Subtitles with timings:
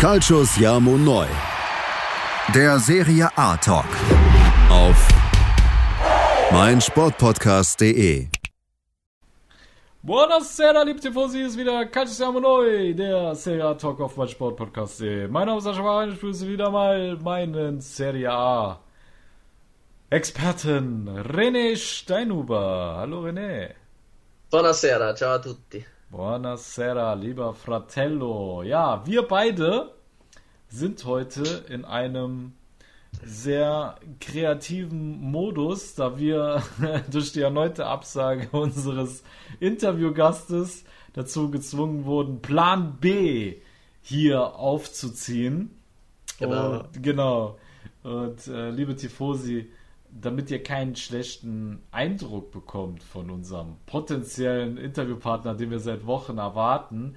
[0.00, 1.26] Calcius Jamo Neu.
[2.54, 3.84] Der Serie A Talk.
[4.70, 5.08] Auf
[6.50, 8.28] meinsportpodcast.de.
[10.02, 15.28] Buonasera, liebe Tifosi, ist wieder Calcius Jamo Neu, der Serie A Talk auf meinsportpodcast.de.
[15.28, 18.80] Mein Name ist Sascha Wein, ich begrüße wieder mal meinen Serie A
[20.08, 22.96] Experten René Steinhuber.
[23.00, 23.74] Hallo René.
[24.50, 25.84] Buonasera, ciao a tutti.
[26.10, 28.64] Buonasera, lieber Fratello.
[28.64, 29.92] Ja, wir beide
[30.68, 32.54] sind heute in einem
[33.22, 36.64] sehr kreativen Modus, da wir
[37.12, 39.22] durch die erneute Absage unseres
[39.60, 43.62] Interviewgastes dazu gezwungen wurden, Plan B
[44.02, 45.70] hier aufzuziehen.
[46.40, 46.80] Genau.
[46.80, 47.58] Und, genau.
[48.02, 49.70] Und äh, liebe Tifosi,
[50.12, 57.16] damit ihr keinen schlechten Eindruck bekommt von unserem potenziellen Interviewpartner, den wir seit Wochen erwarten,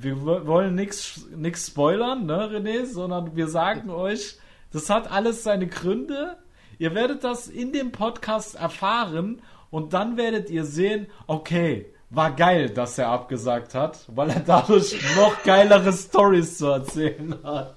[0.00, 4.38] wir wollen nichts spoilern, ne, René, sondern wir sagen euch,
[4.70, 6.36] das hat alles seine Gründe.
[6.78, 12.70] Ihr werdet das in dem Podcast erfahren und dann werdet ihr sehen, okay, war geil,
[12.70, 17.74] dass er abgesagt hat, weil er dadurch noch geilere Stories zu erzählen hat.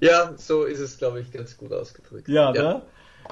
[0.00, 2.28] Ja, so ist es, glaube ich, ganz gut ausgedrückt.
[2.28, 2.62] Ja, ja.
[2.62, 2.82] ne?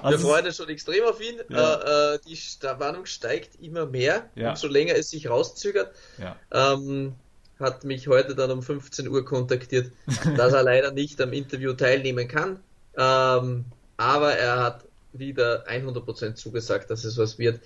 [0.02, 1.40] Also wir freuen uns schon extrem auf ihn.
[1.48, 2.12] Ja.
[2.12, 2.38] Äh, äh die
[2.78, 4.50] Warnung steigt immer mehr, ja.
[4.50, 5.94] umso länger es sich rauszögert.
[6.18, 6.36] Ja.
[6.50, 7.14] Ähm,
[7.58, 9.92] hat mich heute dann um 15 Uhr kontaktiert,
[10.36, 12.60] dass er leider nicht am Interview teilnehmen kann.
[12.96, 17.60] Ähm, aber er hat wieder 100% zugesagt, dass es was wird.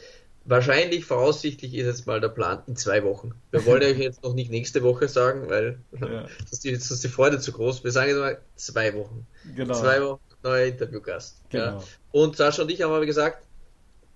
[0.46, 3.32] Wahrscheinlich, voraussichtlich ist jetzt mal der Plan in zwei Wochen.
[3.50, 6.26] Wir wollen euch jetzt noch nicht nächste Woche sagen, weil ja.
[6.40, 7.84] das, ist die, das ist die Freude zu groß.
[7.84, 9.26] Wir sagen jetzt mal zwei Wochen.
[9.56, 9.74] Genau.
[9.74, 11.42] Zwei Wochen neuer Interviewgast.
[11.50, 11.64] Genau.
[11.64, 11.82] Ja.
[12.12, 13.44] Und Sascha und ich haben aber gesagt,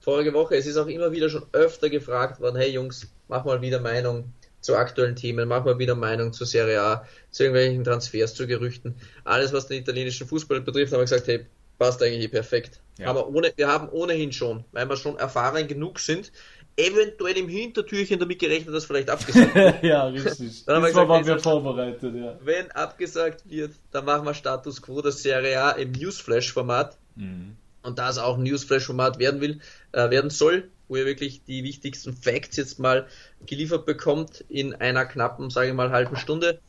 [0.00, 3.60] vorige Woche, es ist auch immer wieder schon öfter gefragt worden, hey Jungs, mach mal
[3.60, 8.34] wieder Meinung zu aktuellen Themen, mach mal wieder Meinung zu Serie A, zu irgendwelchen Transfers,
[8.34, 8.96] zu Gerüchten.
[9.24, 11.46] Alles, was den italienischen Fußball betrifft, haben wir gesagt, hey,
[11.78, 12.80] passt eigentlich perfekt.
[12.98, 13.08] Ja.
[13.08, 16.32] Aber ohne, wir haben ohnehin schon, weil wir schon erfahren genug sind,
[16.78, 19.82] eventuell im Hintertürchen damit gerechnet, dass vielleicht abgesagt wird.
[19.82, 20.64] ja, richtig.
[20.64, 22.38] Dann haben wir gesagt, waren wir vorbereitet, ja.
[22.42, 26.96] Wenn abgesagt wird, dann machen wir Status Quo der Serie A im Newsflash-Format.
[27.16, 27.56] Mhm.
[27.82, 29.60] Und da es auch ein Newsflash-Format werden will,
[29.92, 33.06] äh, werden soll, wo ihr wirklich die wichtigsten Facts jetzt mal
[33.44, 36.60] geliefert bekommt in einer knappen, sage ich mal, halben Stunde,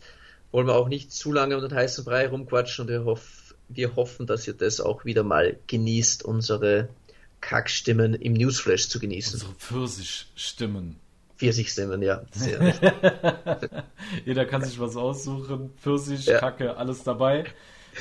[0.51, 3.95] wollen wir auch nicht zu lange um den heißen Brei rumquatschen und wir, hoff, wir
[3.95, 6.89] hoffen, dass ihr das auch wieder mal genießt, unsere
[7.41, 9.33] Kackstimmen im Newsflash zu genießen.
[9.33, 10.97] Unsere Pfirsichstimmen.
[11.37, 12.21] Pfirsichstimmen, ja.
[14.25, 15.71] Jeder kann sich was aussuchen.
[15.81, 16.39] Pfirsich, ja.
[16.39, 17.45] Kacke, alles dabei.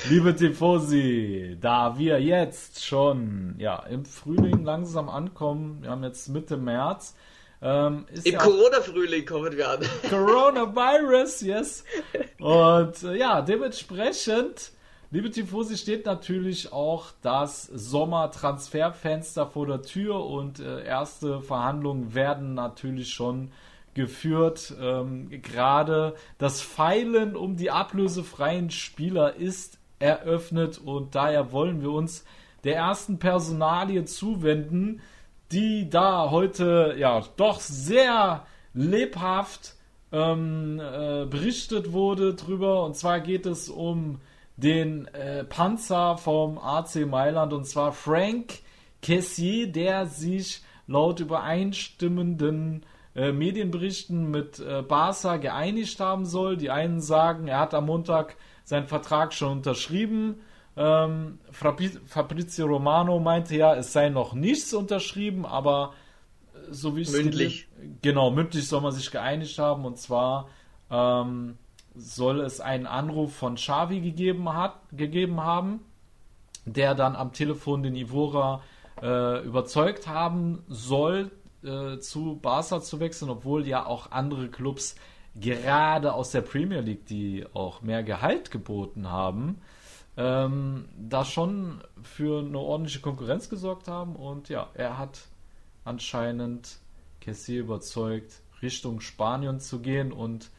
[0.09, 6.57] Liebe Tifosi, da wir jetzt schon ja, im Frühling langsam ankommen, wir haben jetzt Mitte
[6.57, 7.15] März.
[7.61, 9.81] Ähm, Im ja Corona-Frühling kommen wir an.
[10.09, 11.85] Coronavirus, yes.
[12.39, 14.71] Und äh, ja, dementsprechend
[15.11, 22.53] Liebe Tifosi, steht natürlich auch das Sommertransferfenster vor der Tür und äh, erste Verhandlungen werden
[22.53, 23.51] natürlich schon
[23.95, 24.75] geführt.
[24.79, 32.27] Ähm, Gerade das Pfeilen um die ablösefreien Spieler ist eröffnet und daher wollen wir uns
[32.65, 35.01] der ersten Personalie zuwenden,
[35.53, 39.75] die da heute ja doch sehr lebhaft
[40.13, 42.85] ähm, äh, berichtet wurde drüber.
[42.85, 44.21] Und zwar geht es um
[44.59, 48.59] den äh, Panzer vom AC Mailand und zwar Frank
[49.01, 56.57] Kessier, der sich laut übereinstimmenden äh, Medienberichten mit äh, Barca geeinigt haben soll.
[56.57, 60.41] Die einen sagen, er hat am Montag seinen Vertrag schon unterschrieben.
[60.77, 65.95] Ähm, Fabrizio Romano meinte ja, es sei noch nichts unterschrieben, aber
[66.55, 67.69] äh, so wie es mündlich.
[68.03, 70.49] genau, mündlich soll man sich geeinigt haben und zwar
[70.91, 71.59] ähm,
[71.95, 75.81] soll es einen Anruf von Xavi gegeben, hat, gegeben haben,
[76.65, 78.63] der dann am Telefon den Ivora
[79.03, 81.31] äh, überzeugt haben soll,
[81.63, 84.97] äh, zu Barca zu wechseln, obwohl ja auch andere Clubs
[85.35, 89.61] gerade aus der Premier League, die auch mehr Gehalt geboten haben,
[90.17, 94.17] ähm, da schon für eine ordentliche Konkurrenz gesorgt haben.
[94.17, 95.21] Und ja, er hat
[95.85, 96.79] anscheinend
[97.21, 100.51] Kessier überzeugt, Richtung Spanien zu gehen und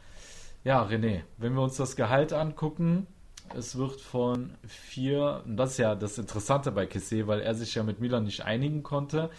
[0.63, 3.07] ja, René, wenn wir uns das Gehalt angucken,
[3.56, 7.75] es wird von vier, und das ist ja das Interessante bei Kessé, weil er sich
[7.75, 9.29] ja mit Milan nicht einigen konnte.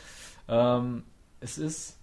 [0.49, 1.05] Ähm,
[1.40, 1.99] es ist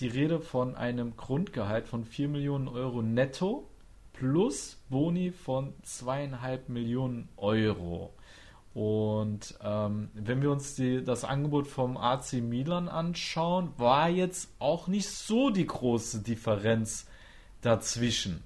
[0.00, 3.68] die Rede von einem Grundgehalt von 4 Millionen Euro netto
[4.12, 8.12] plus Boni von zweieinhalb Millionen Euro.
[8.74, 14.86] Und ähm, wenn wir uns die, das Angebot vom AC Milan anschauen, war jetzt auch
[14.86, 17.06] nicht so die große Differenz
[17.62, 18.42] dazwischen.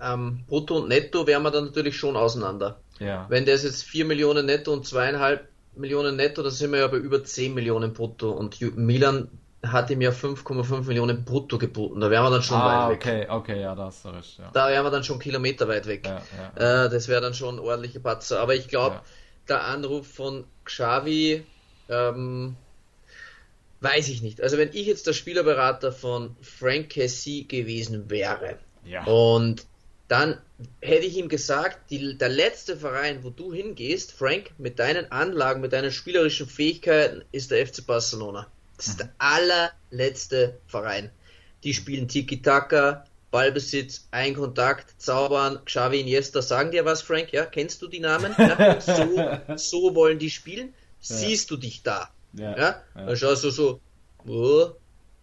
[0.00, 2.80] Ähm, brutto und netto wären wir dann natürlich schon auseinander.
[2.98, 3.26] Ja.
[3.28, 6.96] Wenn das jetzt 4 Millionen netto und zweieinhalb Millionen netto, dann sind wir ja bei
[6.96, 8.30] über 10 Millionen brutto.
[8.30, 9.28] Und Milan
[9.62, 12.00] hat ihm ja 5,5 Millionen brutto geboten.
[12.00, 13.00] Da wären wir dann schon ah, weit weg.
[13.00, 14.38] Okay, okay, ja, da hast du recht.
[14.38, 14.50] Ja.
[14.52, 16.06] Da wären wir dann schon Kilometer weit weg.
[16.06, 16.22] Ja,
[16.58, 16.84] ja.
[16.86, 18.40] Äh, das wäre dann schon ordentliche Patzer.
[18.40, 19.00] Aber ich glaube,
[19.48, 21.44] der Anruf von Xavi,
[21.88, 22.56] ähm,
[23.80, 24.40] weiß ich nicht.
[24.40, 28.58] Also wenn ich jetzt der Spielerberater von Frank Cassie gewesen wäre
[29.04, 29.66] und
[30.08, 30.38] dann
[30.80, 35.60] hätte ich ihm gesagt, die, der letzte Verein, wo du hingehst, Frank, mit deinen Anlagen,
[35.60, 38.48] mit deinen spielerischen Fähigkeiten, ist der FC Barcelona.
[38.76, 41.10] Das ist der allerletzte Verein.
[41.62, 47.32] Die spielen Tiki-Taka, Ballbesitz, ein Kontakt, Zaubern, Xavi Iniesta, sagen dir was, Frank?
[47.32, 48.34] Ja, kennst du die Namen?
[48.36, 48.80] Ja?
[48.80, 50.74] So, so wollen die spielen.
[51.00, 52.10] Siehst du dich da?
[52.32, 52.56] Ja.
[52.56, 52.82] ja?
[52.94, 53.80] Dann schaust du so,
[54.26, 54.70] oh,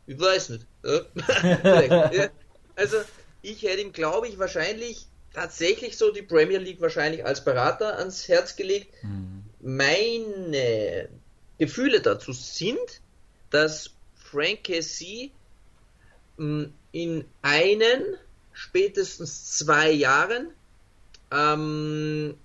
[0.06, 0.66] ich weiß nicht.
[0.86, 1.02] Ja?
[2.76, 2.98] also,
[3.42, 8.28] ich hätte ihm, glaube ich, wahrscheinlich tatsächlich so die Premier League wahrscheinlich als Berater ans
[8.28, 8.92] Herz gelegt.
[9.04, 9.44] Mhm.
[9.62, 11.10] Meine
[11.58, 13.02] Gefühle dazu sind,
[13.50, 15.32] dass Frank Casey
[16.38, 18.18] hm, in einen,
[18.54, 20.50] spätestens zwei Jahren
[21.32, 22.36] ähm,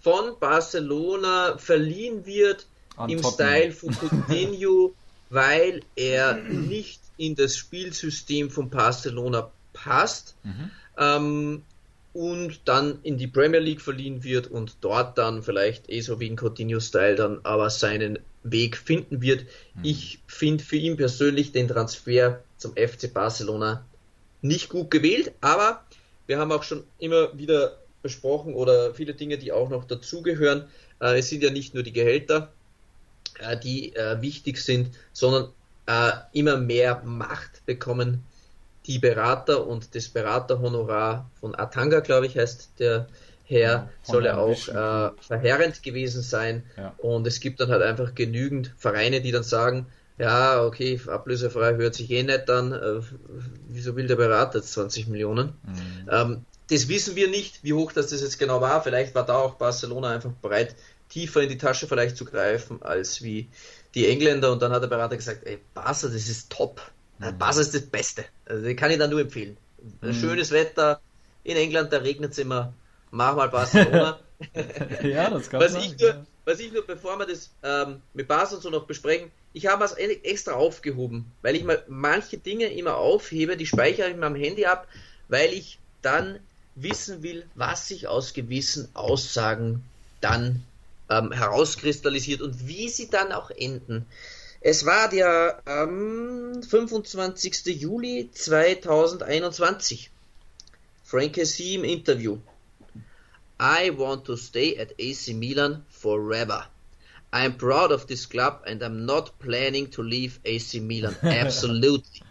[0.00, 2.66] von Barcelona verliehen wird
[2.96, 3.48] An im Tottenham.
[3.48, 4.94] Style von Coutinho,
[5.30, 9.50] weil er nicht in das Spielsystem von Barcelona
[9.82, 10.34] passt.
[10.42, 10.70] Mhm.
[10.98, 11.62] Ähm,
[12.12, 16.26] und dann in die Premier League verliehen wird und dort dann vielleicht eh so wie
[16.26, 19.44] in Coutinho-Style dann aber seinen Weg finden wird.
[19.74, 19.84] Mhm.
[19.84, 23.84] Ich finde für ihn persönlich den Transfer zum FC Barcelona
[24.42, 25.84] nicht gut gewählt, aber
[26.26, 30.64] wir haben auch schon immer wieder besprochen oder viele Dinge, die auch noch dazugehören.
[31.00, 32.52] Äh, es sind ja nicht nur die Gehälter,
[33.38, 35.50] äh, die äh, wichtig sind, sondern
[35.86, 38.24] äh, immer mehr Macht bekommen
[38.86, 43.06] die Berater und das Beraterhonorar von Atanga, glaube ich, heißt der
[43.44, 46.62] Herr, ja, soll ja auch äh, verheerend gewesen sein.
[46.76, 46.94] Ja.
[46.98, 49.86] Und es gibt dann halt einfach genügend Vereine, die dann sagen,
[50.18, 53.00] ja, okay, ablösefrei hört sich eh nicht dann, äh,
[53.68, 55.54] wieso will der Berater jetzt 20 Millionen?
[55.64, 56.08] Mhm.
[56.10, 58.82] Ähm, das wissen wir nicht, wie hoch das, das jetzt genau war.
[58.82, 60.76] Vielleicht war da auch Barcelona einfach bereit,
[61.08, 63.48] tiefer in die Tasche vielleicht zu greifen, als wie
[63.94, 64.52] die Engländer.
[64.52, 66.80] Und dann hat der Berater gesagt, ey, Barca, das ist top.
[67.20, 67.38] Mhm.
[67.38, 68.24] Barca ist das Beste.
[68.46, 69.56] Also, den kann ich dann nur empfehlen.
[70.00, 70.14] Mhm.
[70.14, 71.00] Schönes Wetter.
[71.44, 72.72] In England, da regnet es immer.
[73.10, 74.20] Mach mal Barcelona.
[75.02, 76.26] ja, das kann was sein, ich nur, ja.
[76.44, 79.92] Was ich nur, bevor wir das ähm, mit und so noch besprechen, ich habe was
[79.94, 84.64] extra aufgehoben, weil ich mal manche Dinge immer aufhebe, die speichere ich mir am Handy
[84.64, 84.86] ab,
[85.28, 86.38] weil ich dann
[86.76, 89.84] wissen will, was sich aus gewissen Aussagen
[90.20, 90.64] dann
[91.10, 94.06] ähm, herauskristallisiert und wie sie dann auch enden.
[94.60, 97.80] Es war der ähm, 25.
[97.80, 100.10] Juli 2021.
[101.02, 102.38] Frank Cassie im Interview.
[103.58, 106.66] I want to stay at AC Milan forever.
[107.32, 111.16] I'm proud of this club and I'm not planning to leave AC Milan.
[111.22, 112.22] Absolutely.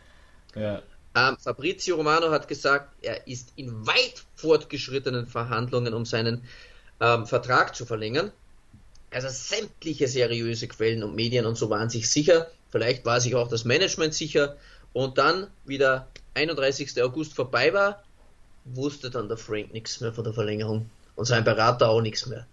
[0.56, 0.82] ja.
[1.16, 6.44] ähm, Fabrizio Romano hat gesagt, er ist in weit fortgeschrittenen Verhandlungen, um seinen
[7.00, 8.32] ähm, Vertrag zu verlängern.
[9.12, 12.48] Also sämtliche seriöse Quellen und Medien und so waren sich sicher.
[12.70, 14.56] Vielleicht war sich auch das Management sicher.
[14.94, 17.02] Und dann, wie der 31.
[17.02, 18.04] August vorbei war,
[18.66, 22.46] wusste dann der Frank nichts mehr von der Verlängerung und sein Berater auch nichts mehr.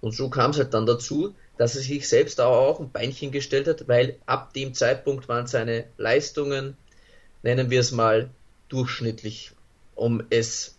[0.00, 3.68] Und so kam es halt dann dazu, dass er sich selbst auch ein Beinchen gestellt
[3.68, 6.76] hat, weil ab dem Zeitpunkt waren seine Leistungen,
[7.42, 8.30] nennen wir es mal,
[8.70, 9.52] durchschnittlich,
[9.94, 10.76] um es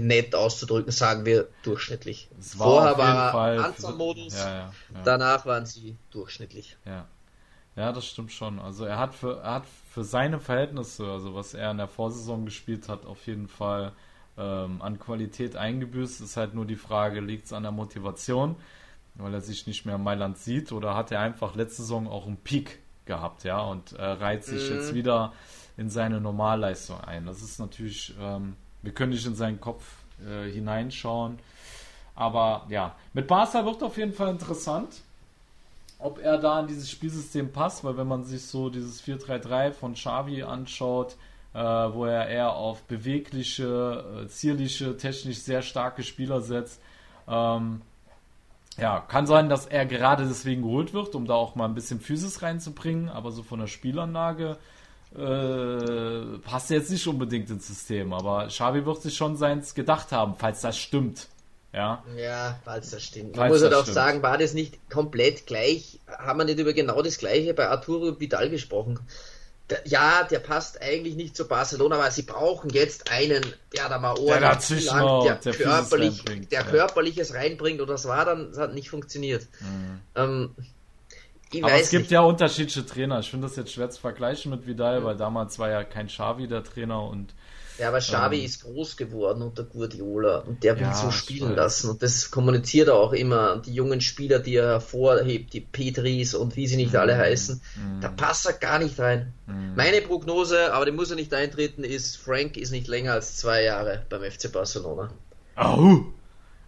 [0.00, 2.28] nett auszudrücken, sagen wir durchschnittlich.
[2.40, 4.72] Vorher war er Panzermodus, ja, ja, ja.
[5.04, 6.76] danach waren sie durchschnittlich.
[6.84, 7.06] Ja.
[7.76, 8.58] ja, das stimmt schon.
[8.58, 12.44] Also er hat für, er hat für seine Verhältnisse, also was er in der Vorsaison
[12.44, 13.92] gespielt hat, auf jeden Fall
[14.38, 16.20] ähm, an Qualität eingebüßt.
[16.20, 18.56] Ist halt nur die Frage, liegt es an der Motivation,
[19.14, 22.26] weil er sich nicht mehr in Mailand sieht, oder hat er einfach letzte Saison auch
[22.26, 24.76] einen Peak gehabt, ja, und äh, reiht sich mhm.
[24.76, 25.32] jetzt wieder
[25.76, 27.26] in seine Normalleistung ein.
[27.26, 29.84] Das ist natürlich ähm, wir können nicht in seinen Kopf
[30.24, 31.38] äh, hineinschauen.
[32.14, 35.02] Aber ja, mit Barca wird auf jeden Fall interessant,
[35.98, 39.94] ob er da in dieses Spielsystem passt, weil wenn man sich so dieses 4-3-3 von
[39.94, 41.16] Xavi anschaut,
[41.52, 46.80] äh, wo er eher auf bewegliche, äh, zierliche, technisch sehr starke Spieler setzt,
[47.26, 47.82] ähm,
[48.78, 51.98] ja, kann sein, dass er gerade deswegen geholt wird, um da auch mal ein bisschen
[51.98, 54.58] Physis reinzubringen, aber so von der Spielanlage
[55.16, 60.34] äh, passt jetzt nicht unbedingt ins System, aber Xavi wird sich schon seins gedacht haben,
[60.38, 61.28] falls das stimmt.
[61.72, 63.36] Ja, ja falls das stimmt.
[63.36, 63.94] Man muss halt auch stimmt.
[63.94, 68.18] sagen, war das nicht komplett gleich, haben wir nicht über genau das gleiche bei Arturo
[68.18, 68.98] Vidal gesprochen.
[69.84, 73.42] ja, der passt eigentlich nicht zu Barcelona, aber sie brauchen jetzt einen,
[73.74, 76.66] der da mal Ohren der, dazwischen der, der körperlich, reinbringt, der ja.
[76.66, 79.46] körperliches reinbringt und das war dann, das hat nicht funktioniert.
[79.60, 80.00] Mhm.
[80.14, 80.54] Ähm,
[81.62, 82.10] aber es gibt nicht.
[82.12, 83.20] ja unterschiedliche Trainer.
[83.20, 85.04] Ich finde das jetzt schwer zu vergleichen mit Vidal, mhm.
[85.04, 87.34] weil damals war ja kein Xavi der Trainer und
[87.78, 91.54] ja, aber Xavi ähm, ist groß geworden unter Guardiola und der will ja, so spielen
[91.54, 93.58] lassen und das kommuniziert er auch immer.
[93.58, 97.00] Die jungen Spieler, die er hervorhebt, die Petris und wie sie nicht mhm.
[97.00, 98.00] alle heißen, mhm.
[98.00, 99.34] da passt er gar nicht rein.
[99.46, 99.74] Mhm.
[99.76, 103.62] Meine Prognose, aber die muss er nicht eintreten, ist, Frank ist nicht länger als zwei
[103.62, 105.10] Jahre beim FC Barcelona.
[105.56, 106.06] Au!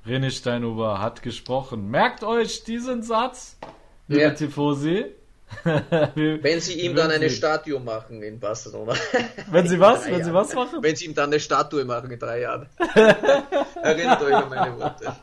[0.07, 1.91] René Steinhuber hat gesprochen.
[1.91, 3.59] Merkt euch diesen Satz,
[4.09, 4.31] liebe ja.
[4.31, 5.07] Tifosi.
[5.65, 8.95] Wenn sie ihm dann eine Statue machen in Barcelona.
[9.51, 10.07] Wenn sie was?
[10.07, 10.83] Wenn sie was machen?
[10.83, 12.69] Wenn sie ihm dann eine Statue machen in drei Jahren.
[13.83, 15.17] Erinnert euch an meine Worte.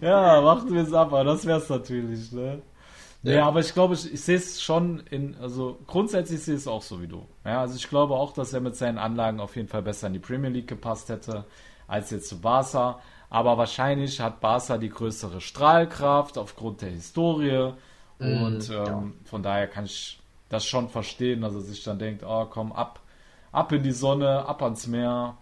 [0.00, 2.60] ja, macht mir es ab, aber das wäre es natürlich, ne?
[3.22, 3.32] Ja.
[3.32, 6.68] ja, aber ich glaube, ich, ich sehe es schon in, also grundsätzlich sehe ich es
[6.68, 7.26] auch so wie du.
[7.44, 10.12] Ja, also ich glaube auch, dass er mit seinen Anlagen auf jeden Fall besser in
[10.12, 11.44] die Premier League gepasst hätte,
[11.88, 13.00] als jetzt zu Barca.
[13.30, 17.74] Aber wahrscheinlich hat Barca die größere Strahlkraft aufgrund der Historie
[18.18, 19.12] Mhm, und ähm, ja.
[19.24, 23.00] von daher kann ich das schon verstehen, dass er sich dann denkt, oh komm, ab,
[23.52, 25.36] ab in die Sonne, ab ans Meer.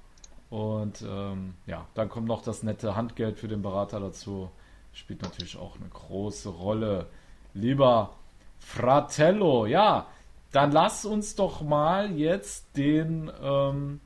[0.51, 4.51] Und ähm, ja, dann kommt noch das nette Handgeld für den Berater dazu.
[4.93, 7.07] Spielt natürlich auch eine große Rolle.
[7.55, 8.15] Lieber
[8.59, 10.07] Fratello, ja,
[10.53, 14.01] dann lass uns doch mal jetzt den ähm,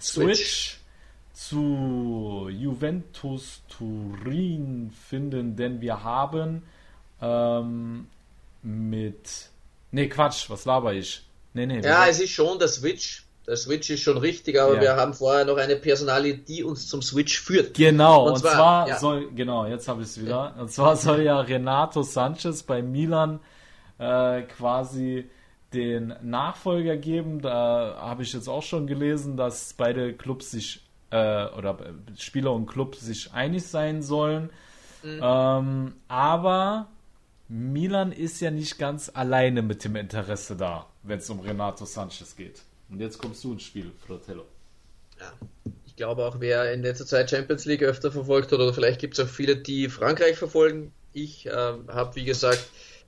[0.00, 0.36] Switch.
[0.38, 0.80] Switch
[1.34, 6.62] zu Juventus Turin finden, denn wir haben
[7.20, 8.06] ähm,
[8.62, 9.50] mit.
[9.90, 11.26] Nee, Quatsch, was laber ich?
[11.52, 11.80] Nee, nee.
[11.80, 13.24] Ja, es ist schon der Switch.
[13.46, 14.80] Der Switch ist schon richtig, aber ja.
[14.80, 17.74] wir haben vorher noch eine Personalie, die uns zum Switch führt.
[17.74, 18.98] Genau, und, und zwar, zwar ja.
[18.98, 20.54] soll, genau, jetzt habe ich es wieder.
[20.58, 23.40] Und zwar soll ja Renato Sanchez bei Milan
[23.98, 25.28] äh, quasi
[25.74, 27.42] den Nachfolger geben.
[27.42, 30.80] Da habe ich jetzt auch schon gelesen, dass beide Clubs sich
[31.10, 31.78] äh, oder
[32.16, 34.50] Spieler und Club sich einig sein sollen.
[35.02, 35.20] Mhm.
[35.22, 36.88] Ähm, aber
[37.48, 42.36] Milan ist ja nicht ganz alleine mit dem Interesse da, wenn es um Renato Sanchez
[42.36, 42.62] geht.
[42.88, 44.44] Und jetzt kommst du ins Spiel, Fratello.
[45.20, 45.32] Ja,
[45.86, 49.18] ich glaube auch, wer in letzter Zeit Champions League öfter verfolgt hat, oder vielleicht gibt
[49.18, 50.92] es auch viele, die Frankreich verfolgen.
[51.12, 52.64] Ich äh, habe, wie gesagt,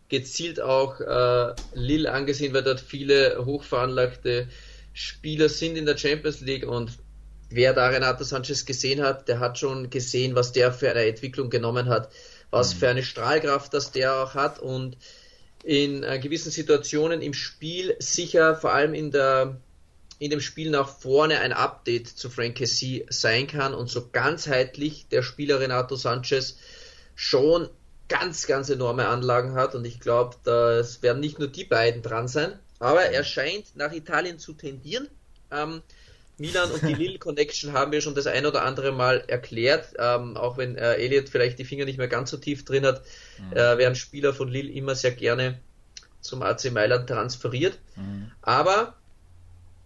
[0.08, 4.48] gezielt auch äh, Lille angesehen, weil dort viele hochveranlagte
[4.92, 6.92] Spieler sind in der Champions League und
[7.50, 11.50] wer da Renato Sanchez gesehen hat, der hat schon gesehen, was der für eine Entwicklung
[11.50, 12.10] genommen hat
[12.50, 12.78] was mhm.
[12.78, 14.96] für eine Strahlkraft das der auch hat und
[15.64, 19.60] in äh, gewissen Situationen im Spiel sicher, vor allem in der
[20.18, 25.08] in dem Spiel nach vorne ein Update zu Frank Cassie sein kann und so ganzheitlich
[25.08, 26.56] der Spieler Renato Sanchez
[27.14, 27.68] schon
[28.08, 32.28] ganz, ganz enorme Anlagen hat und ich glaube, das werden nicht nur die beiden dran
[32.28, 35.08] sein, aber er scheint nach Italien zu tendieren.
[35.50, 35.82] Ähm,
[36.38, 40.36] Milan und die Lille Connection haben wir schon das ein oder andere Mal erklärt, ähm,
[40.36, 43.02] auch wenn äh, Elliot vielleicht die Finger nicht mehr ganz so tief drin hat,
[43.38, 43.52] mhm.
[43.52, 45.58] äh, werden Spieler von Lille immer sehr gerne
[46.20, 47.78] zum AC Mailand transferiert.
[47.96, 48.30] Mhm.
[48.42, 48.94] Aber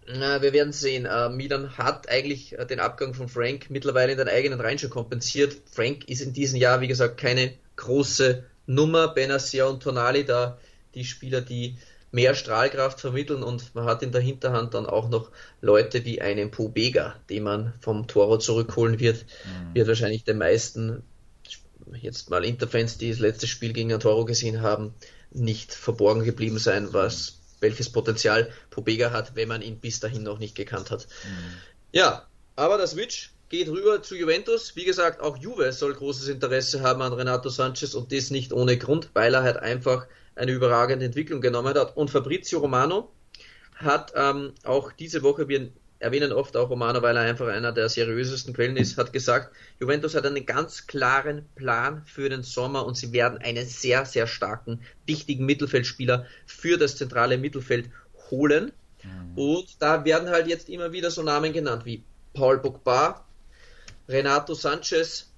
[0.07, 1.05] äh, wir werden sehen.
[1.05, 4.89] Äh, Milan hat eigentlich äh, den Abgang von Frank mittlerweile in den eigenen Reihen schon
[4.89, 5.55] kompensiert.
[5.71, 9.09] Frank ist in diesem Jahr, wie gesagt, keine große Nummer.
[9.09, 10.57] Benacer und Tonali da
[10.95, 11.77] die Spieler, die
[12.11, 16.51] mehr Strahlkraft vermitteln und man hat in der Hinterhand dann auch noch Leute wie einen
[16.51, 19.75] Pobega, den man vom Toro zurückholen wird, mhm.
[19.75, 21.03] wird wahrscheinlich den meisten
[22.01, 24.93] jetzt mal Interfans, die das letzte Spiel gegen ein Toro gesehen haben,
[25.31, 30.39] nicht verborgen geblieben sein, was welches Potenzial Pobega hat, wenn man ihn bis dahin noch
[30.39, 31.07] nicht gekannt hat.
[31.23, 31.53] Mhm.
[31.93, 32.25] Ja,
[32.55, 34.75] aber der Switch geht rüber zu Juventus.
[34.75, 38.77] Wie gesagt, auch Juve soll großes Interesse haben an Renato Sanchez und das nicht ohne
[38.77, 41.95] Grund, weil er halt einfach eine überragende Entwicklung genommen hat.
[41.97, 43.11] Und Fabrizio Romano
[43.75, 45.71] hat ähm, auch diese Woche, wir
[46.01, 50.15] erwähnen oft auch Romano, weil er einfach einer der seriösesten Quellen ist, hat gesagt, Juventus
[50.15, 54.81] hat einen ganz klaren Plan für den Sommer und sie werden einen sehr, sehr starken,
[55.05, 57.89] wichtigen Mittelfeldspieler für das zentrale Mittelfeld
[58.31, 58.71] holen.
[59.03, 59.37] Mhm.
[59.37, 63.25] Und da werden halt jetzt immer wieder so Namen genannt wie Paul Pogba,
[64.09, 65.30] Renato Sanchez,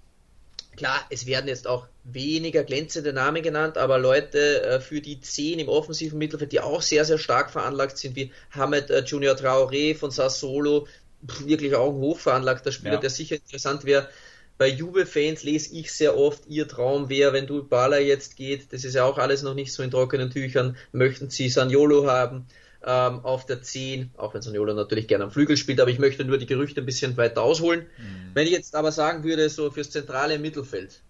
[0.75, 5.59] Klar, es werden jetzt auch weniger glänzende Namen genannt, aber Leute äh, für die 10
[5.59, 9.95] im offensiven Mittelfeld, die auch sehr, sehr stark veranlagt sind, wie Hamed äh, Junior Traoré
[9.95, 10.87] von Sassolo,
[11.21, 12.99] wirklich auch ein hochveranlagter Spieler, ja.
[12.99, 14.09] der sicher interessant wäre.
[14.57, 18.83] Bei Juve-Fans lese ich sehr oft, ihr Traum wäre, wenn du Bala jetzt geht, das
[18.83, 22.45] ist ja auch alles noch nicht so in trockenen Tüchern, möchten sie Saniolo haben
[22.85, 26.25] ähm, auf der 10, auch wenn Saniolo natürlich gerne am Flügel spielt, aber ich möchte
[26.25, 27.87] nur die Gerüchte ein bisschen weiter ausholen.
[27.97, 28.31] Mhm.
[28.33, 31.01] Wenn ich jetzt aber sagen würde, so fürs zentrale Mittelfeld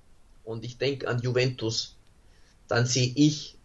[0.43, 1.95] und ich denke an Juventus,
[2.67, 3.57] dann sehe ich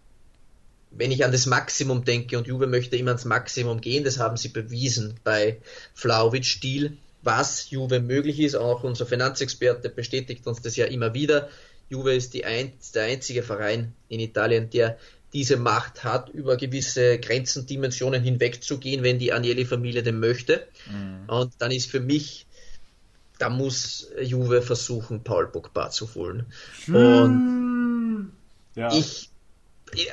[0.91, 4.37] wenn ich an das Maximum denke und Juve möchte immer ans Maximum gehen, das haben
[4.37, 5.59] sie bewiesen bei
[5.95, 8.55] Flauwitsch-Stil, was Juve möglich ist.
[8.55, 11.49] Auch unser Finanzexperte bestätigt uns das ja immer wieder.
[11.91, 14.99] Juve ist ein, der einzige Verein in Italien, der
[15.33, 20.67] diese Macht hat, über gewisse Grenzen, Dimensionen hinwegzugehen, wenn die Agnelli-Familie denn möchte.
[20.91, 21.29] Mhm.
[21.29, 22.47] Und dann ist für mich,
[23.39, 26.47] da muss Juve versuchen, Paul Pogba zu holen.
[26.87, 28.33] Und
[28.75, 28.93] ja.
[28.93, 29.31] ich,
[29.95, 30.11] ich,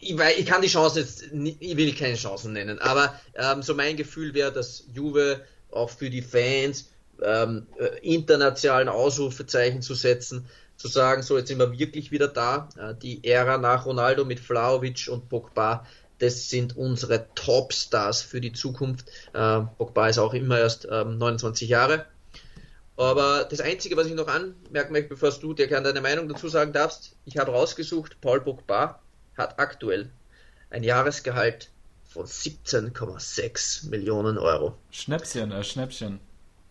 [0.00, 1.24] ich, kann die Chancen jetzt,
[1.60, 6.10] ich will keine Chancen nennen, aber ähm, so mein Gefühl wäre, dass Juve auch für
[6.10, 6.90] die Fans
[7.22, 10.46] ähm, äh, internationalen Ausrufezeichen zu setzen,
[10.76, 12.68] zu sagen, so jetzt sind wir wirklich wieder da.
[12.76, 15.86] Äh, die Ära nach Ronaldo mit Vlaovic und Pogba,
[16.18, 19.08] das sind unsere Topstars für die Zukunft.
[19.32, 22.06] Äh, Pogba ist auch immer erst 29 ähm, Jahre.
[22.96, 26.48] Aber das Einzige, was ich noch anmerken möchte, bevor du dir gerne deine Meinung dazu
[26.48, 29.00] sagen darfst, ich habe rausgesucht, Paul Pogba
[29.36, 30.10] hat aktuell
[30.70, 31.70] ein Jahresgehalt
[32.04, 34.78] von 17,6 Millionen Euro.
[34.92, 36.20] Schnäppchen, äh, Schnäppchen.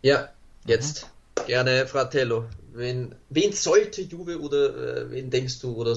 [0.02, 0.30] Ja,
[0.66, 1.46] jetzt mhm.
[1.48, 2.46] gerne Fratello.
[2.76, 5.96] Wen, wen sollte Juve oder äh, wen denkst du oder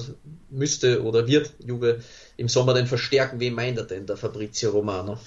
[0.49, 2.01] müsste oder wird Juve
[2.37, 3.39] im Sommer denn verstärken?
[3.39, 5.17] Wen meint er denn, der Fabrizio Romano?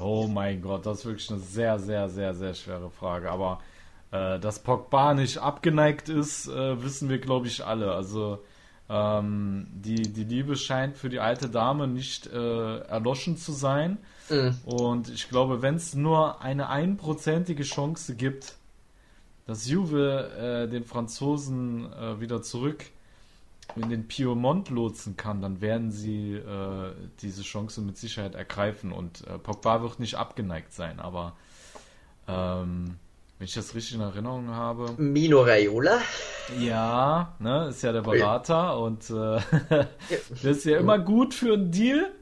[0.00, 3.30] Oh mein Gott, das ist wirklich eine sehr, sehr, sehr, sehr schwere Frage.
[3.30, 3.60] Aber
[4.12, 7.92] äh, dass Pogba nicht abgeneigt ist, äh, wissen wir, glaube ich, alle.
[7.92, 8.38] Also
[8.88, 13.98] ähm, die, die Liebe scheint für die alte Dame nicht äh, erloschen zu sein.
[14.28, 14.56] Mhm.
[14.64, 18.54] Und ich glaube, wenn es nur eine einprozentige Chance gibt,
[19.50, 22.84] dass Juve äh, den Franzosen äh, wieder zurück
[23.74, 29.26] in den Piemont lotsen kann, dann werden sie äh, diese Chance mit Sicherheit ergreifen und
[29.26, 31.34] äh, Pogba wird nicht abgeneigt sein, aber
[32.28, 32.96] ähm,
[33.38, 34.92] wenn ich das richtig in Erinnerung habe.
[34.98, 36.00] Mino Raiola?
[36.60, 39.40] Ja, ne, ist ja der Berater und äh,
[40.30, 42.12] das ist ja immer gut für einen Deal.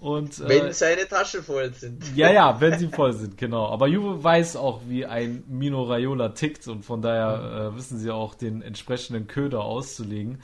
[0.00, 2.14] Und, äh, wenn seine Taschen voll sind.
[2.14, 3.68] Ja, ja, wenn sie voll sind, genau.
[3.68, 8.10] Aber Juve weiß auch, wie ein Mino Raiola tickt und von daher äh, wissen sie
[8.10, 10.42] auch, den entsprechenden Köder auszulegen.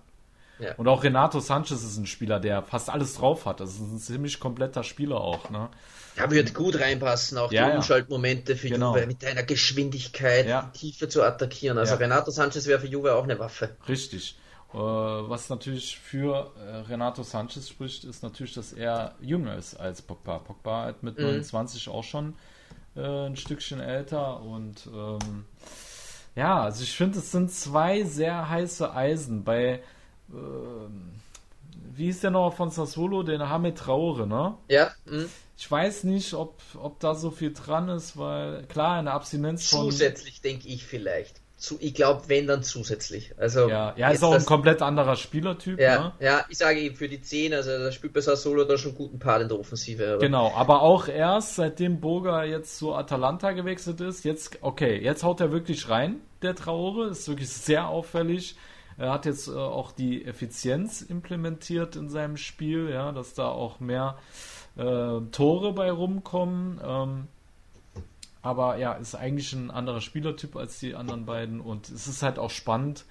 [0.58, 0.74] Ja.
[0.74, 3.60] Und auch Renato Sanchez ist ein Spieler, der fast alles drauf hat.
[3.60, 5.50] Das ist ein ziemlich kompletter Spieler auch.
[5.50, 5.68] Ne?
[6.16, 8.94] Ja, wird gut reinpassen, auch ja, die Umschaltmomente für genau.
[8.94, 10.70] Juve mit einer Geschwindigkeit, ja.
[10.74, 11.78] die Tiefe zu attackieren.
[11.78, 13.76] Also Renato Sanchez wäre für Juve auch eine Waffe.
[13.88, 14.36] Richtig.
[14.72, 20.02] Äh, was natürlich für äh, Renato Sanchez spricht, ist natürlich, dass er jünger ist als
[20.02, 20.38] Pogba.
[20.38, 21.24] Pogba hat mit mhm.
[21.24, 22.34] 29 auch schon
[22.94, 25.46] äh, ein Stückchen älter und ähm,
[26.36, 29.42] ja, also ich finde, es sind zwei sehr heiße Eisen.
[29.42, 29.80] Bei
[30.30, 30.32] äh,
[31.94, 34.54] wie ist der noch von Sassuolo, den Hamid Traore, ne?
[34.68, 34.92] Ja.
[35.06, 35.24] Mh.
[35.56, 39.90] Ich weiß nicht, ob, ob da so viel dran ist, weil klar, eine Abstinenz von.
[39.90, 43.34] Zusätzlich denke ich vielleicht zu, ich glaube, wenn dann zusätzlich.
[43.36, 45.80] Also ja, ja ist auch ein komplett anderer Spielertyp.
[45.80, 46.12] Ja, ne?
[46.20, 48.98] ja ich sage eben für die 10, also da spielt bei Solo da schon einen
[48.98, 50.12] guten Part in der Offensive.
[50.12, 55.24] Aber genau, aber auch erst seitdem Boga jetzt zu Atalanta gewechselt ist, jetzt, okay, jetzt
[55.24, 58.56] haut er wirklich rein, der Traore, ist wirklich sehr auffällig.
[58.96, 63.80] Er hat jetzt äh, auch die Effizienz implementiert in seinem Spiel, ja, dass da auch
[63.80, 64.16] mehr
[64.76, 66.80] äh, Tore bei rumkommen.
[66.84, 67.28] Ähm,
[68.48, 72.38] aber ja, ist eigentlich ein anderer Spielertyp als die anderen beiden und es ist halt
[72.38, 73.04] auch spannend,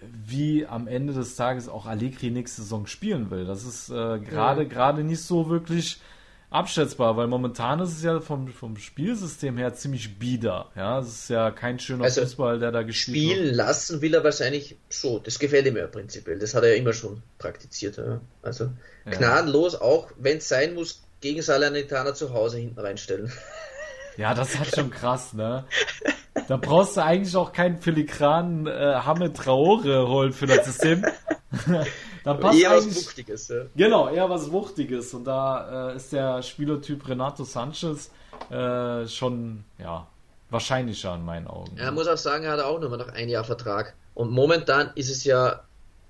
[0.00, 3.44] wie am Ende des Tages auch Allegri nächste Saison spielen will.
[3.44, 4.68] Das ist äh, gerade ja.
[4.68, 6.00] gerade nicht so wirklich
[6.48, 10.70] abschätzbar, weil momentan ist es ja vom, vom Spielsystem her ziemlich bieder.
[10.76, 13.38] Ja, es ist ja kein schöner also, Fußball, der da gespielt spielen wird.
[13.40, 15.18] Spielen lassen will er wahrscheinlich so.
[15.18, 16.38] Das gefällt ihm ja prinzipiell.
[16.38, 17.98] Das hat er ja immer schon praktiziert.
[17.98, 18.22] Ja.
[18.40, 18.70] Also
[19.04, 19.12] ja.
[19.12, 23.30] gnadenlos, auch wenn es sein muss, gegen Salernitana zu Hause hinten reinstellen.
[24.16, 25.64] Ja, das ist halt schon krass, ne?
[26.48, 31.04] Da brauchst du eigentlich auch keinen filigranen äh, Hamme Traore holen für das System.
[32.24, 33.48] dann passt eher was Wuchtiges.
[33.48, 33.62] Ja.
[33.76, 35.14] Genau, eher was Wuchtiges.
[35.14, 38.10] Und da äh, ist der Spielertyp Renato Sanchez
[38.50, 40.06] äh, schon ja,
[40.50, 41.76] wahrscheinlicher in meinen Augen.
[41.76, 43.94] Er muss auch sagen, er hat auch nur noch ein Jahr Vertrag.
[44.14, 45.60] Und momentan ist es ja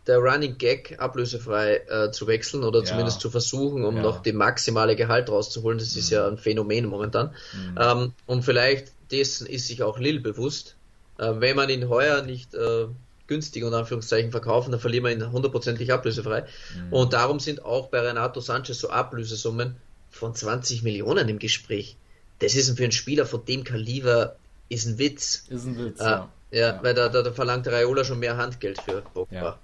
[0.07, 2.85] der Running Gag ablösefrei äh, zu wechseln oder ja.
[2.85, 4.03] zumindest zu versuchen, um ja.
[4.03, 5.79] noch die maximale Gehalt rauszuholen.
[5.79, 6.01] Das mhm.
[6.01, 7.35] ist ja ein Phänomen momentan.
[7.55, 7.79] Mhm.
[7.81, 10.77] Ähm, und vielleicht dessen ist sich auch Lil bewusst.
[11.19, 12.87] Äh, wenn man ihn heuer nicht äh,
[13.27, 16.43] günstig unter Anführungszeichen verkaufen, dann verlieren wir ihn hundertprozentig ablösefrei.
[16.43, 16.93] Mhm.
[16.93, 19.77] Und darum sind auch bei Renato Sanchez so Ablösesummen
[20.11, 21.97] von 20 Millionen im Gespräch.
[22.40, 24.37] Das ist für einen Spieler von dem Kaliber
[24.69, 25.45] ist ein Witz.
[25.49, 26.31] Ist ein Witz, äh, ja.
[26.51, 26.59] ja.
[26.59, 26.83] ja.
[26.83, 29.35] weil da, da, da verlangt Raiola schon mehr Handgeld für Pogba.
[29.35, 29.59] Ja.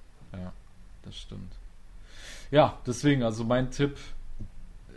[1.02, 1.52] Das stimmt.
[2.50, 3.96] Ja, deswegen, also mein Tipp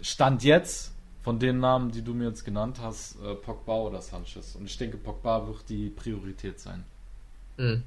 [0.01, 4.55] stand jetzt von den Namen, die du mir jetzt genannt hast, äh, Pogba oder Sanchez.
[4.55, 6.83] Und ich denke, Pogba wird die Priorität sein.
[7.57, 7.83] Mhm.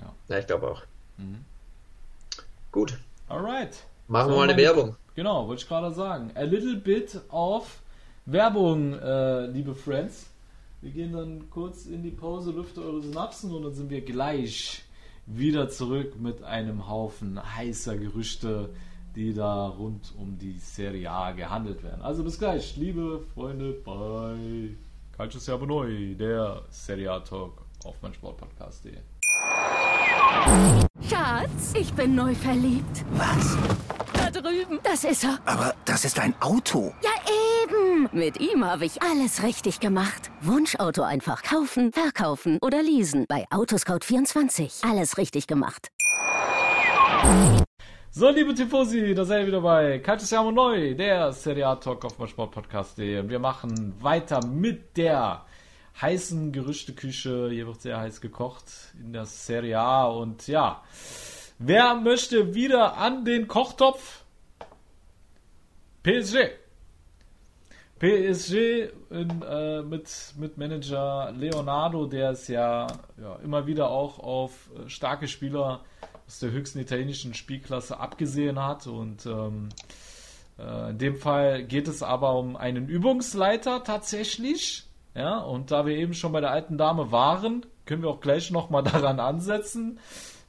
[0.00, 0.14] Ja.
[0.28, 0.82] ja, ich glaube auch.
[1.16, 1.44] Mhm.
[2.70, 2.98] Gut.
[3.28, 3.84] Alright.
[4.06, 4.96] Machen so, wir mal eine Werbung.
[5.14, 6.30] Genau, wollte ich gerade sagen.
[6.34, 7.80] A little bit of
[8.26, 10.26] Werbung, äh, liebe Friends.
[10.82, 14.84] Wir gehen dann kurz in die Pause, lüfte eure Synapsen und dann sind wir gleich
[15.26, 18.70] wieder zurück mit einem Haufen heißer Gerüchte,
[19.14, 22.02] die da rund um die Serie A gehandelt werden.
[22.02, 24.76] Also bis gleich, liebe Freunde bei
[25.16, 28.98] Calcio Servo Neu, der Serie A Talk auf mein Sportpodcast.de.
[31.08, 33.04] Schatz, ich bin neu verliebt.
[33.12, 33.56] Was?
[34.12, 34.78] Da drüben.
[34.82, 35.38] Das ist er.
[35.44, 36.92] Aber das ist ein Auto.
[37.02, 37.10] Ja,
[37.66, 38.08] eben.
[38.12, 40.30] Mit ihm habe ich alles richtig gemacht.
[40.40, 43.26] Wunschauto einfach kaufen, verkaufen oder leasen.
[43.28, 44.88] Bei Autoscout24.
[44.88, 45.88] Alles richtig gemacht.
[48.10, 52.28] So, liebe Tifosi, da seid ihr wieder bei Calcio Neu, der Serie A Talk auf
[52.28, 53.20] Sportpodcast.de.
[53.20, 55.44] Und wir machen weiter mit der
[56.00, 57.50] heißen Gerüchteküche.
[57.50, 58.64] Hier wird sehr heiß gekocht
[58.98, 60.04] in der Serie A.
[60.06, 60.82] Und ja,
[61.58, 64.24] wer möchte wieder an den Kochtopf?
[66.02, 66.65] PSG.
[67.98, 72.86] PSG in, äh, mit, mit Manager Leonardo, der es ja,
[73.18, 75.80] ja immer wieder auch auf äh, starke Spieler
[76.26, 78.86] aus der höchsten italienischen Spielklasse abgesehen hat.
[78.86, 79.70] Und ähm,
[80.58, 84.86] äh, in dem Fall geht es aber um einen Übungsleiter tatsächlich.
[85.14, 88.50] Ja, und da wir eben schon bei der alten Dame waren, können wir auch gleich
[88.50, 89.98] nochmal daran ansetzen.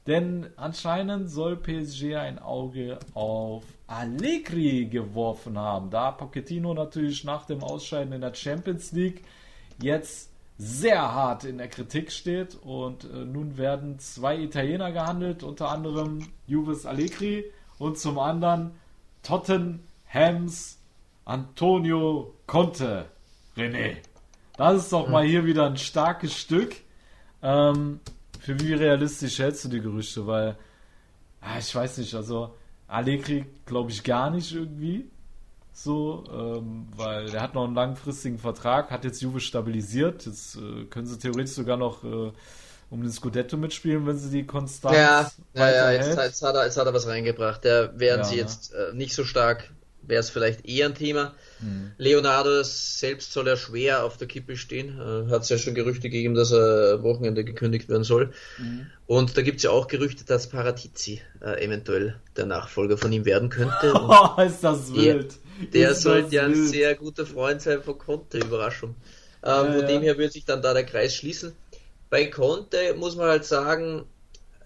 [0.06, 5.90] Denn anscheinend soll PSG ein Auge auf Allegri geworfen haben.
[5.90, 9.22] Da Pochettino natürlich nach dem Ausscheiden in der Champions League
[9.82, 12.56] jetzt sehr hart in der Kritik steht.
[12.56, 17.44] Und äh, nun werden zwei Italiener gehandelt, unter anderem Juves Allegri
[17.78, 18.72] und zum anderen
[19.22, 20.78] Tottenhams
[21.24, 23.06] Antonio Conte.
[23.56, 23.96] René.
[24.56, 26.76] Das ist doch mal hier wieder ein starkes Stück.
[27.42, 28.00] Ähm,
[28.48, 30.26] für wie realistisch hältst du die Gerüchte?
[30.26, 30.56] Weil,
[31.42, 32.54] ah, ich weiß nicht, also
[32.86, 35.10] Allegri glaube ich gar nicht irgendwie.
[35.74, 40.24] So, ähm, weil der hat noch einen langfristigen Vertrag, hat jetzt Juve stabilisiert.
[40.24, 42.32] Jetzt äh, können sie theoretisch sogar noch äh,
[42.88, 44.96] um den Scudetto mitspielen, wenn sie die konstant.
[44.96, 47.66] Ja, ja, ja jetzt, jetzt, hat er, jetzt hat er was reingebracht.
[47.66, 49.70] Da wären ja, sie jetzt äh, nicht so stark
[50.08, 51.34] wäre es vielleicht eher ein Thema.
[51.60, 51.92] Mhm.
[51.98, 54.98] Leonardo selbst soll ja schwer auf der Kippe stehen.
[54.98, 58.32] Äh, Hat es ja schon Gerüchte gegeben, dass er Wochenende gekündigt werden soll.
[58.58, 58.86] Mhm.
[59.06, 63.24] Und da gibt es ja auch Gerüchte, dass Paratizi äh, eventuell der Nachfolger von ihm
[63.24, 63.94] werden könnte.
[64.08, 65.34] Oh, ist das wild.
[65.72, 68.94] Der, der sollte ja ein sehr guter Freund sein von Conte, Überraschung.
[69.42, 71.52] Ähm, ja, von dem her würde sich dann da der Kreis schließen.
[72.10, 74.04] Bei Conte muss man halt sagen,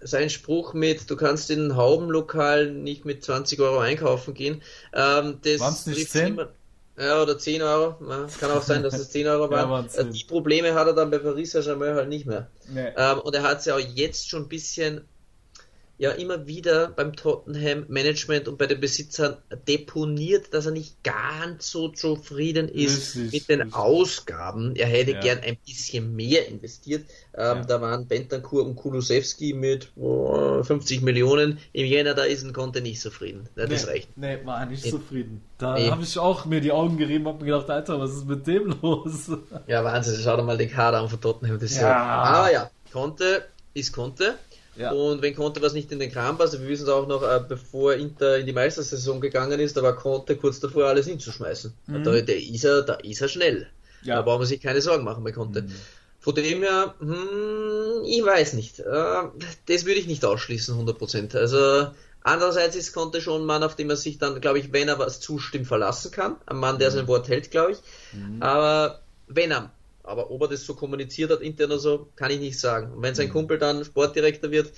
[0.03, 4.61] sein Spruch mit, du kannst in ein Haubenlokal nicht mit 20 Euro einkaufen gehen,
[4.93, 6.39] ähm, das nicht 10?
[6.95, 7.95] Ja, oder 10 Euro.
[8.39, 9.89] Kann auch sein, dass es 10 Euro waren.
[9.95, 12.47] ja, die Probleme hat er dann bei Paris Saint-Germain halt nicht mehr.
[12.71, 12.91] Nee.
[12.95, 15.01] Ähm, und er hat es ja auch jetzt schon ein bisschen
[15.97, 21.69] ja immer wieder beim Tottenham Management und bei den Besitzern deponiert, dass er nicht ganz
[21.69, 23.79] so zufrieden ist richtig, mit den richtig.
[23.79, 24.75] Ausgaben.
[24.75, 25.19] Er hätte ja.
[25.19, 27.05] gern ein bisschen mehr investiert.
[27.35, 27.63] Ähm, ja.
[27.65, 31.59] Da waren Bentancur und Kulusewski mit oh, 50 Millionen.
[31.73, 33.47] Im Jänner, da ist ein Konte nicht zufrieden.
[33.55, 34.17] Ja, das nee, reicht.
[34.17, 34.91] Nee, war nicht nee.
[34.91, 35.41] zufrieden.
[35.59, 35.91] Da nee.
[35.91, 38.75] habe ich auch mir die Augen gerieben und mir gedacht, Alter, was ist mit dem
[38.81, 39.31] los?
[39.67, 40.19] Ja, Wahnsinn.
[40.23, 41.59] Schau dir mal den Kader an von Tottenham.
[41.59, 41.95] Das ja.
[41.95, 44.35] Aber ja, Konte ist Konte.
[44.75, 44.91] Ja.
[44.91, 47.41] Und wenn Conte was nicht in den Kram passt, wir wissen es auch noch, äh,
[47.47, 51.73] bevor Inter in die Meistersaison gegangen ist, da war Conte kurz davor, alles hinzuschmeißen.
[51.87, 52.03] Mhm.
[52.03, 53.67] Da, der ist er, da ist er schnell.
[54.01, 54.15] Ja.
[54.15, 55.63] Da braucht man sich keine Sorgen machen bei Conte.
[55.63, 55.71] Mhm.
[56.19, 58.79] Von dem her, hm, ich weiß nicht.
[58.79, 58.83] Äh,
[59.67, 61.37] das würde ich nicht ausschließen, 100%.
[61.37, 61.91] Also,
[62.23, 64.99] andererseits ist Conte schon ein Mann, auf den man sich dann, glaube ich, wenn er
[64.99, 66.37] was zustimmt, verlassen kann.
[66.45, 66.95] Ein Mann, der mhm.
[66.95, 67.79] sein Wort hält, glaube ich.
[68.13, 68.41] Mhm.
[68.41, 69.71] Aber wenn er
[70.03, 72.93] aber ob er das so kommuniziert hat intern oder so, kann ich nicht sagen.
[72.93, 73.33] Und wenn sein mhm.
[73.33, 74.71] Kumpel dann Sportdirektor wird,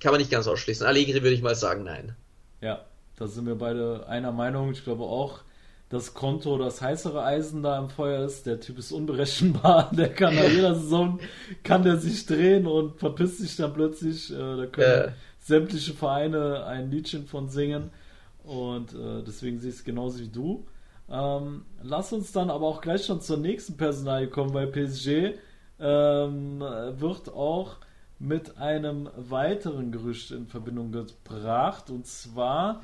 [0.00, 0.86] kann man nicht ganz ausschließen.
[0.86, 2.14] Allegri würde ich mal sagen, nein.
[2.60, 2.84] Ja,
[3.16, 4.72] da sind wir beide einer Meinung.
[4.72, 5.40] Ich glaube auch,
[5.88, 8.46] dass Konto das heißere Eisen da im Feuer ist.
[8.46, 9.90] Der Typ ist unberechenbar.
[9.96, 11.20] Der kann nach jeder Saison
[11.64, 14.30] kann der sich drehen und verpisst sich dann plötzlich.
[14.32, 15.12] Äh, da können äh.
[15.40, 17.90] sämtliche Vereine ein Liedchen von singen.
[18.44, 20.64] Und äh, deswegen sehe ich es genauso wie du.
[21.10, 25.38] Ähm, lass uns dann aber auch gleich schon zur nächsten Personalie kommen, weil PSG
[25.80, 27.76] ähm, wird auch
[28.18, 31.90] mit einem weiteren Gerücht in Verbindung gebracht.
[31.90, 32.82] Und zwar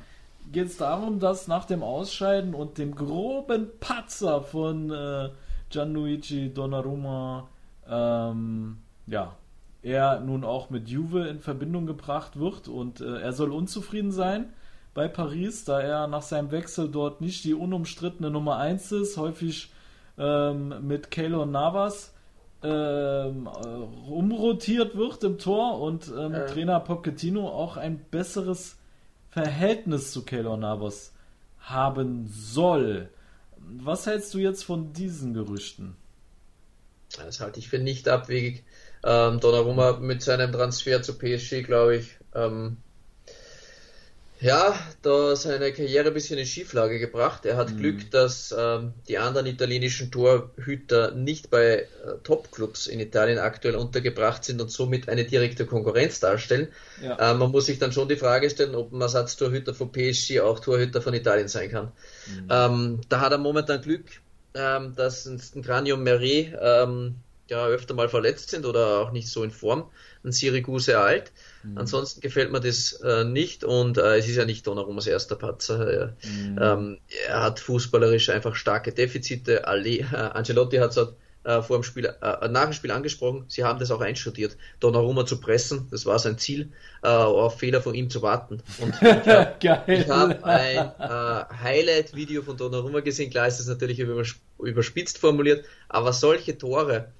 [0.51, 5.29] geht es darum, dass nach dem Ausscheiden und dem groben Patzer von äh,
[5.69, 7.47] Gianluigi Donnarumma
[7.89, 9.35] ähm, ja,
[9.81, 14.53] er nun auch mit Juve in Verbindung gebracht wird und äh, er soll unzufrieden sein
[14.97, 19.71] bei Paris, da er nach seinem Wechsel dort nicht die unumstrittene Nummer 1 ist, häufig
[20.17, 22.15] ähm, mit Keylor Navas
[22.63, 26.47] ähm, äh, umrotiert wird im Tor und ähm, äh.
[26.47, 28.77] Trainer Pochettino auch ein besseres
[29.29, 31.13] Verhältnis zu Keylor Navas
[31.59, 33.09] haben soll.
[33.59, 35.95] Was hältst du jetzt von diesen Gerüchten?
[37.23, 38.63] Das halte ich für nicht abwegig.
[39.03, 42.77] Ähm, Donnarumma mit seinem Transfer zu PSG, glaube ich, ähm,
[44.39, 47.45] ja, da seine Karriere ein bisschen in Schieflage gebracht.
[47.45, 47.77] Er hat mhm.
[47.77, 51.85] Glück, dass ähm, die anderen italienischen Torhüter nicht bei äh,
[52.23, 56.67] Topclubs in Italien aktuell untergebracht sind und somit eine direkte Konkurrenz darstellen.
[57.01, 57.31] Ja.
[57.31, 60.59] Ähm, man muss sich dann schon die Frage stellen, ob ein Ersatztorhüter von PSG auch
[60.59, 61.91] Torhüter von Italien sein kann.
[62.27, 62.47] Mhm.
[62.49, 64.05] Ähm, da hat er momentan Glück,
[64.53, 67.15] ähm, dass ein Cranium Meret ähm,
[67.49, 69.89] ja öfter mal verletzt sind oder auch nicht so in Form.
[70.23, 71.31] Ein Syracuse alt.
[71.71, 71.77] Mhm.
[71.77, 75.91] Ansonsten gefällt mir das äh, nicht und äh, es ist ja nicht Donnarummas erster Patzer.
[75.91, 76.59] Er, mhm.
[76.61, 79.67] ähm, er hat fußballerisch einfach starke Defizite.
[79.67, 81.07] Ali, äh, Ancelotti hat es
[81.43, 83.45] äh, vor dem Spiel, äh, nach dem Spiel angesprochen.
[83.47, 84.57] Sie haben das auch einstudiert.
[84.79, 86.71] Donnarumma zu pressen, das war sein Ziel,
[87.03, 88.61] äh, auf Fehler von ihm zu warten.
[88.79, 93.31] Und ich habe hab ein äh, Highlight-Video von Donnarumma gesehen.
[93.31, 93.99] Klar ist das natürlich
[94.59, 97.13] überspitzt formuliert, aber solche Tore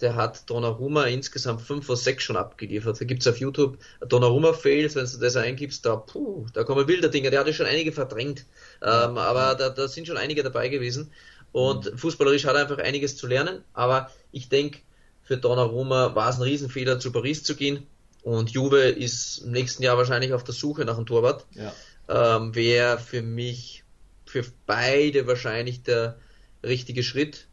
[0.00, 3.00] der hat Donnarumma insgesamt 5 oder 6 schon abgeliefert.
[3.00, 6.88] Da gibt es auf YouTube Donnarumma Fails, wenn du das eingibst, da, puh, da kommen
[6.88, 7.30] wilde Dinge.
[7.30, 8.46] Der hatte schon einige verdrängt,
[8.82, 11.10] ähm, aber da, da sind schon einige dabei gewesen.
[11.52, 11.98] Und mhm.
[11.98, 14.80] fußballerisch hat er einfach einiges zu lernen, aber ich denke,
[15.22, 17.86] für Donnarumma war es ein Riesenfehler, zu Paris zu gehen.
[18.22, 21.46] Und Juve ist im nächsten Jahr wahrscheinlich auf der Suche nach einem Torwart.
[21.54, 21.72] Ja.
[22.08, 23.84] Ähm, Wäre für mich,
[24.26, 26.18] für beide wahrscheinlich der
[26.62, 27.46] richtige Schritt.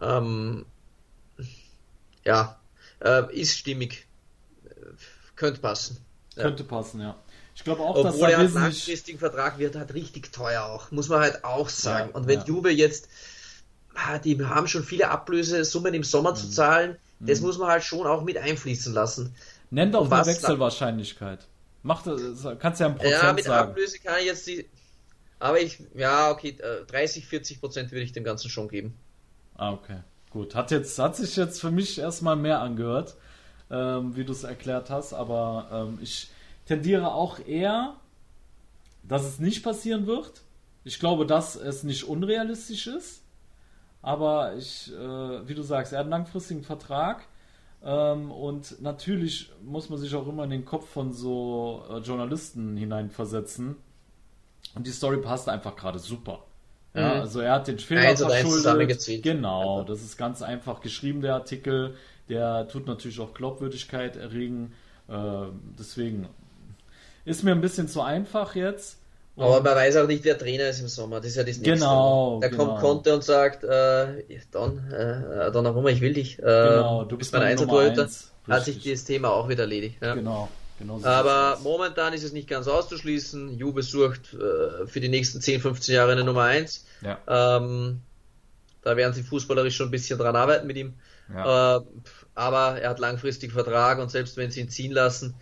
[0.00, 0.66] Ähm,
[2.24, 2.58] ja,
[3.00, 4.06] äh, ist stimmig.
[5.36, 5.98] Könnte passen.
[6.36, 6.68] Könnte ja.
[6.68, 7.16] passen, ja.
[7.54, 11.08] Ich glaube auch, Obwohl dass er einen langfristigen Vertrag wird, hat richtig teuer auch, muss
[11.08, 12.10] man halt auch sagen.
[12.10, 12.46] Ja, Und wenn ja.
[12.46, 13.08] Juve jetzt,
[13.94, 16.36] ah, die haben schon viele Ablösesummen im Sommer mhm.
[16.36, 17.46] zu zahlen, das mhm.
[17.46, 19.34] muss man halt schon auch mit einfließen lassen.
[19.70, 21.46] Nenn doch eine Wechselwahrscheinlichkeit.
[21.82, 22.20] Mach das,
[22.58, 23.70] kannst ja ein Prozent Ja, mit sagen.
[23.70, 24.66] Ablöse kann ich jetzt die,
[25.38, 26.56] aber ich, ja, okay,
[26.88, 28.94] 30, 40 Prozent würde ich dem Ganzen schon geben.
[29.56, 29.98] Ah, okay.
[30.34, 33.14] Gut, hat jetzt hat sich jetzt für mich erstmal mehr angehört,
[33.70, 36.28] ähm, wie du es erklärt hast, aber ähm, ich
[36.66, 37.94] tendiere auch eher,
[39.04, 40.42] dass es nicht passieren wird.
[40.82, 43.22] Ich glaube, dass es nicht unrealistisch ist,
[44.02, 47.28] aber ich, äh, wie du sagst, er hat einen langfristigen Vertrag.
[47.84, 52.76] Ähm, und natürlich muss man sich auch immer in den Kopf von so äh, Journalisten
[52.76, 53.76] hineinversetzen.
[54.74, 56.42] Und die Story passt einfach gerade super.
[56.94, 57.20] Ja, mhm.
[57.22, 59.22] also er hat den Fehler eins verschuldet.
[59.22, 61.94] Genau, das ist ganz einfach geschrieben, der Artikel.
[62.28, 64.72] Der tut natürlich auch Glaubwürdigkeit erregen.
[65.08, 65.12] Äh,
[65.78, 66.28] deswegen
[67.24, 68.98] ist mir ein bisschen zu einfach jetzt.
[69.36, 71.16] Und Aber man weiß auch nicht, wer Trainer ist im Sommer.
[71.16, 71.72] Das ist ja das Nächste.
[71.72, 72.38] Genau.
[72.40, 72.66] Da genau.
[72.66, 76.38] kommt Conte und sagt, äh, Don, äh, Donnarumma, ich will dich.
[76.38, 78.08] Äh, genau, du bist mein Einzeltorhüter.
[78.48, 79.96] Hat sich das Thema auch wieder erledigt.
[80.00, 80.14] Ja.
[80.14, 80.48] Genau.
[80.78, 83.56] Genau Aber momentan ist es nicht ganz auszuschließen.
[83.56, 86.84] Juve sucht äh, für die nächsten 10, 15 Jahre eine Nummer 1.
[87.02, 87.18] Ja.
[87.28, 88.00] Ähm,
[88.82, 90.94] da werden sie fußballerisch schon ein bisschen dran arbeiten mit ihm.
[91.32, 91.76] Ja.
[91.76, 91.80] Äh,
[92.34, 95.34] aber er hat langfristig Vertrag und selbst wenn sie ihn ziehen lassen,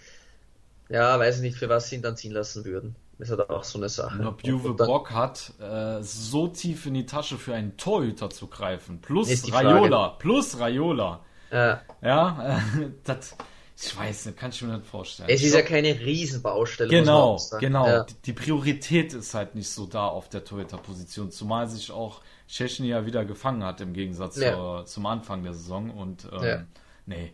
[0.88, 2.94] ja, weiß ich nicht, für was sie ihn dann ziehen lassen würden.
[3.18, 4.18] Das ist halt auch so eine Sache.
[4.18, 8.48] Und ob Juve Bock hat, äh, so tief in die Tasche für einen Torhüter zu
[8.48, 9.00] greifen.
[9.00, 10.10] Plus Raiola.
[10.18, 11.20] Plus Raiola.
[11.50, 13.36] Ja, ja äh, das
[13.84, 15.28] ich weiß nicht, kann ich mir nicht vorstellen.
[15.28, 16.88] Es ist ja keine Riesenbaustelle.
[16.88, 17.86] Genau, genau.
[17.86, 18.06] Ja.
[18.24, 23.06] Die Priorität ist halt nicht so da auf der Toyota-Position, zumal sich auch Tschechien ja
[23.06, 24.54] wieder gefangen hat im Gegensatz ja.
[24.54, 25.90] zur, zum Anfang der Saison.
[25.90, 26.64] Und ähm, ja.
[27.06, 27.32] nee,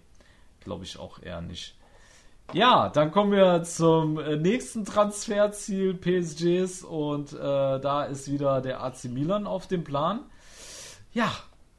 [0.60, 1.74] glaube ich auch eher nicht.
[2.54, 8.82] Ja, dann kommen wir zum äh, nächsten Transferziel PSGs und äh, da ist wieder der
[8.82, 10.24] AC Milan auf dem Plan.
[11.12, 11.30] Ja,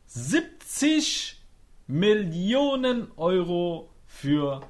[0.06, 1.42] 70
[1.88, 4.62] Millionen Euro für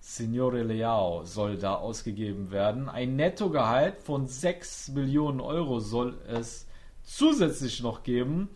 [0.00, 2.88] Signore Leao soll da ausgegeben werden.
[2.88, 6.66] Ein Nettogehalt von 6 Millionen Euro soll es
[7.04, 8.48] zusätzlich noch geben.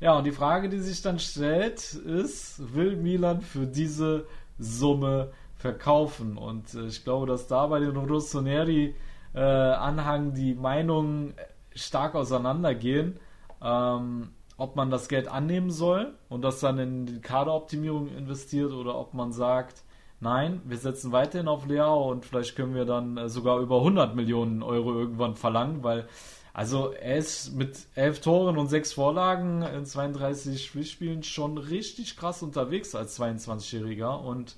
[0.00, 4.26] Ja, und die Frage, die sich dann stellt, ist, will Milan für diese
[4.58, 6.38] Summe verkaufen?
[6.38, 11.34] Und äh, ich glaube, dass da bei den Rossoneri-Anhang äh, die Meinungen
[11.74, 13.18] stark auseinandergehen,
[13.62, 18.98] ähm, ob man das Geld annehmen soll und das dann in die Kaderoptimierung investiert oder
[18.98, 19.82] ob man sagt,
[20.20, 24.14] nein, wir setzen weiterhin auf Leao und vielleicht können wir dann äh, sogar über 100
[24.14, 26.06] Millionen Euro irgendwann verlangen, weil
[26.54, 32.42] also er ist mit elf Toren und sechs Vorlagen in 32 Spielspielen schon richtig krass
[32.42, 34.56] unterwegs als 22-Jähriger und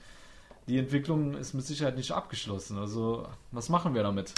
[0.67, 2.79] die Entwicklung ist mit Sicherheit nicht abgeschlossen.
[2.79, 4.33] Also was machen wir damit?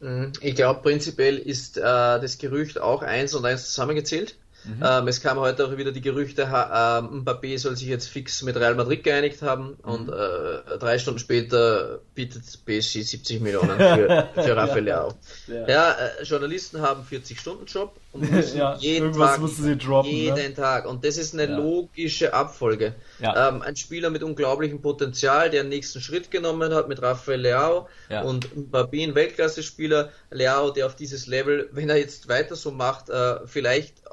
[0.00, 0.32] Mhm.
[0.40, 4.36] Ich glaube, prinzipiell ist äh, das Gerücht auch eins und eins zusammengezählt.
[4.66, 4.82] Mhm.
[4.84, 8.56] Ähm, es kam heute auch wieder die Gerüchte, äh, Mbappé soll sich jetzt fix mit
[8.56, 9.90] Real Madrid geeinigt haben mhm.
[9.90, 15.14] und äh, drei Stunden später bietet PSG 70 Millionen für, für Rafael Leao.
[15.46, 19.40] Ja, ja äh, Journalisten haben 40-Stunden-Job und müssen ja, jeden Tag,
[19.78, 20.16] droppen, ne?
[20.16, 20.54] jeden ne?
[20.54, 20.86] Tag.
[20.86, 21.56] Und das ist eine ja.
[21.56, 22.94] logische Abfolge.
[23.20, 27.88] Ähm, ein Spieler mit unglaublichem Potenzial, der den nächsten Schritt genommen hat mit Rafael Leao
[28.24, 33.10] und Mbappé, ein Weltklasse-Spieler, Leao, der auf dieses Level, wenn er jetzt weiter so macht,
[33.10, 34.05] äh, vielleicht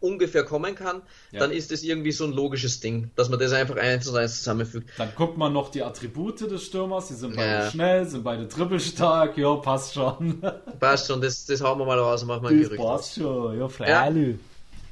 [0.00, 1.40] ungefähr kommen kann, ja.
[1.40, 4.38] dann ist es irgendwie so ein logisches Ding, dass man das einfach eins und eins
[4.38, 4.90] zusammenfügt.
[4.98, 7.70] Dann guckt man noch die Attribute des Stürmers, die sind beide ja.
[7.70, 10.42] schnell, sind beide trippelstark, ja, passt schon.
[10.80, 12.80] Passt schon, das, das hauen wir mal raus und machen wir ein Gerücht.
[12.80, 14.36] passt schon, ja, freilich.
[14.36, 14.40] Ja.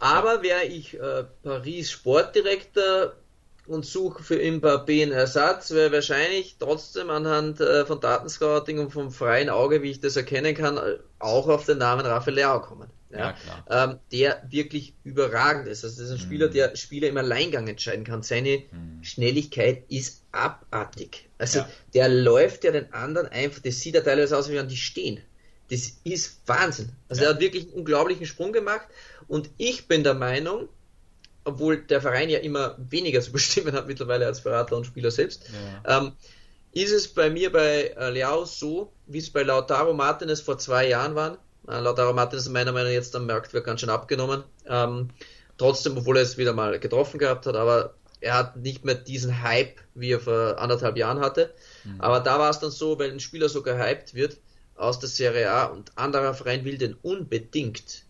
[0.01, 3.13] Aber wäre ich äh, Paris Sportdirektor
[3.67, 9.11] und suche für Mbappé einen Ersatz, wäre wahrscheinlich trotzdem anhand äh, von Datenscouting und vom
[9.11, 10.81] freien Auge, wie ich das erkennen kann,
[11.19, 13.37] auch auf den Namen Rafael Leao kommen ja,
[13.69, 15.85] ja ähm, der wirklich überragend ist.
[15.85, 16.53] Also das ist ein Spieler, mhm.
[16.53, 18.23] der Spieler im Alleingang entscheiden kann.
[18.23, 19.03] Seine mhm.
[19.03, 21.29] Schnelligkeit ist abartig.
[21.39, 21.69] Also ja.
[21.95, 25.21] der läuft ja den anderen einfach, das sieht ja teilweise aus, wie wenn die stehen.
[25.71, 26.91] Das ist Wahnsinn.
[27.09, 27.29] Also ja.
[27.29, 28.87] er hat wirklich einen unglaublichen Sprung gemacht
[29.29, 30.69] und ich bin der Meinung,
[31.45, 35.47] obwohl der Verein ja immer weniger zu bestimmen hat mittlerweile als Berater und Spieler selbst,
[35.87, 36.13] ähm,
[36.73, 40.89] ist es bei mir bei äh, Leao so, wie es bei Lautaro Martinez vor zwei
[40.89, 44.45] Jahren war, äh, Lautaro Martinez meiner Meinung nach jetzt am Marktwert ganz schön abgenommen.
[44.67, 45.11] Ähm,
[45.59, 49.43] trotzdem, obwohl er es wieder mal getroffen gehabt hat, aber er hat nicht mehr diesen
[49.43, 51.53] Hype, wie er vor anderthalb Jahren hatte.
[51.85, 52.01] Mhm.
[52.01, 54.39] Aber da war es dann so, wenn ein Spieler so gehypt wird
[54.77, 58.05] aus der Serie A und anderer Verein will den unbedingt,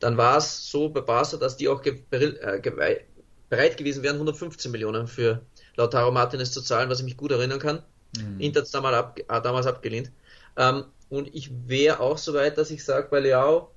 [0.00, 3.00] dann war es so bei Barca, dass die auch ge äh, ge
[3.48, 5.42] bereit gewesen wären, 115 Millionen für
[5.76, 7.82] Lautaro Martinez zu zahlen, was ich mich gut erinnern kann.
[8.16, 8.40] Mhm.
[8.40, 10.10] Inter hat es damals, ab, äh, damals abgelehnt.
[10.56, 13.70] Ähm, und ich wäre auch so weit, dass ich sage bei Leao,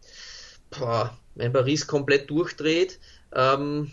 [0.69, 2.99] boah, wenn Paris komplett durchdreht,
[3.33, 3.91] ähm,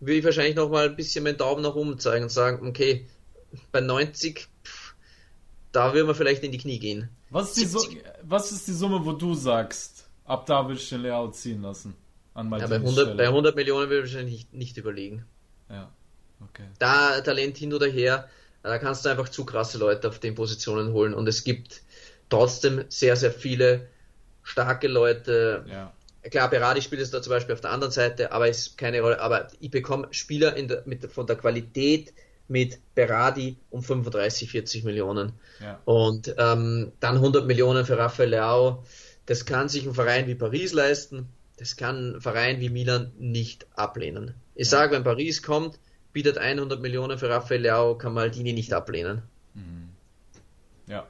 [0.00, 3.06] würde ich wahrscheinlich noch mal ein bisschen meinen Daumen nach oben zeigen und sagen, okay,
[3.70, 4.94] bei 90, pff,
[5.72, 7.08] da würden wir vielleicht in die Knie gehen.
[7.30, 11.02] Was ist, die was ist die Summe, wo du sagst, ab da will ich den
[11.02, 11.94] Leao ziehen lassen?
[12.34, 15.24] An ja, bei, 100, bei 100 Millionen würde ich wahrscheinlich nicht, nicht überlegen.
[15.70, 15.90] Ja,
[16.40, 16.64] okay.
[16.78, 18.28] Da Talent hin oder her,
[18.62, 21.82] da kannst du einfach zu krasse Leute auf den Positionen holen und es gibt
[22.32, 23.88] trotzdem sehr, sehr viele
[24.42, 25.64] starke Leute.
[25.68, 25.92] Ja.
[26.30, 29.20] Klar, Berardi spielt es da zum Beispiel auf der anderen Seite, aber ist keine Rolle.
[29.20, 32.12] Aber ich bekomme Spieler der, mit, von der Qualität
[32.48, 35.32] mit Berardi um 35, 40 Millionen.
[35.60, 35.80] Ja.
[35.84, 38.84] Und ähm, dann 100 Millionen für Rafael Leao.
[39.26, 41.28] Das kann sich ein Verein wie Paris leisten.
[41.58, 44.34] Das kann ein Verein wie Milan nicht ablehnen.
[44.54, 44.78] Ich ja.
[44.78, 45.78] sage, wenn Paris kommt,
[46.12, 49.22] bietet 100 Millionen für Rafael Leao, kann Maldini nicht ablehnen.
[49.54, 49.90] Mhm.
[50.86, 51.06] Ja,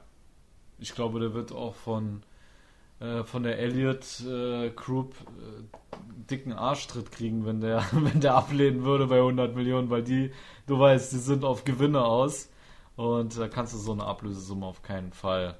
[0.83, 2.23] ich glaube, der wird auch von,
[2.99, 5.97] äh, von der Elliott äh, Group äh,
[6.29, 10.31] dicken Arschtritt kriegen, wenn der, wenn der ablehnen würde bei 100 Millionen, weil die,
[10.67, 12.49] du weißt, die sind auf Gewinne aus
[12.97, 15.55] und da kannst du so eine Ablösesumme auf keinen Fall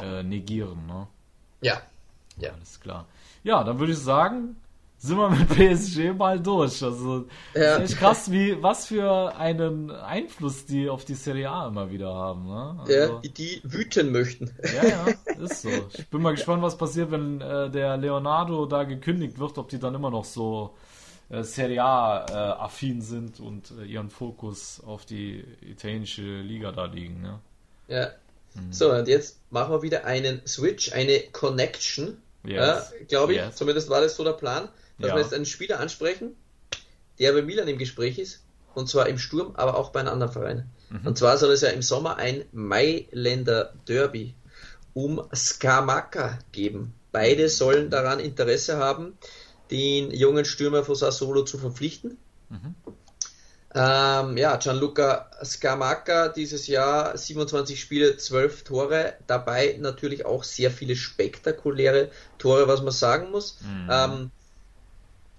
[0.00, 1.06] äh, negieren, ne?
[1.60, 1.80] Ja.
[2.36, 2.50] Ja.
[2.50, 3.06] Alles klar.
[3.44, 4.56] Ja, dann würde ich sagen,
[4.98, 6.82] sind wir mit PSG mal durch.
[6.82, 7.76] Also ja.
[7.76, 12.12] ist echt krass, wie was für einen Einfluss die auf die Serie A immer wieder
[12.12, 12.46] haben.
[12.48, 12.76] Ne?
[12.80, 14.50] Also, ja, die, wüten möchten.
[14.62, 15.06] Ja, ja,
[15.44, 15.68] ist so.
[15.96, 19.78] Ich bin mal gespannt, was passiert, wenn äh, der Leonardo da gekündigt wird, ob die
[19.78, 20.74] dann immer noch so
[21.30, 26.86] äh, Serie A äh, affin sind und äh, ihren Fokus auf die italienische Liga da
[26.86, 27.22] liegen.
[27.22, 27.38] Ne?
[27.86, 28.08] Ja.
[28.54, 28.72] Mhm.
[28.72, 32.20] So, und jetzt machen wir wieder einen Switch, eine Connection.
[32.44, 32.56] Yes.
[32.56, 33.38] Ja, glaube ich.
[33.38, 33.54] Yes.
[33.54, 34.68] Zumindest war das so der Plan
[34.98, 35.14] dass ja.
[35.16, 36.36] wir jetzt einen Spieler ansprechen,
[37.18, 38.42] der bei Milan im Gespräch ist,
[38.74, 40.70] und zwar im Sturm, aber auch bei einem anderen Verein.
[40.90, 41.06] Mhm.
[41.06, 44.34] Und zwar soll es ja im Sommer ein Mailänder Derby
[44.94, 46.94] um Skamaka geben.
[47.12, 49.16] Beide sollen daran Interesse haben,
[49.70, 52.18] den jungen Stürmer von Sassolo zu verpflichten.
[52.48, 52.74] Mhm.
[53.74, 60.96] Ähm, ja, Gianluca Scamacca dieses Jahr 27 Spiele, 12 Tore, dabei natürlich auch sehr viele
[60.96, 63.58] spektakuläre Tore, was man sagen muss.
[63.60, 63.88] Mhm.
[63.90, 64.30] Ähm,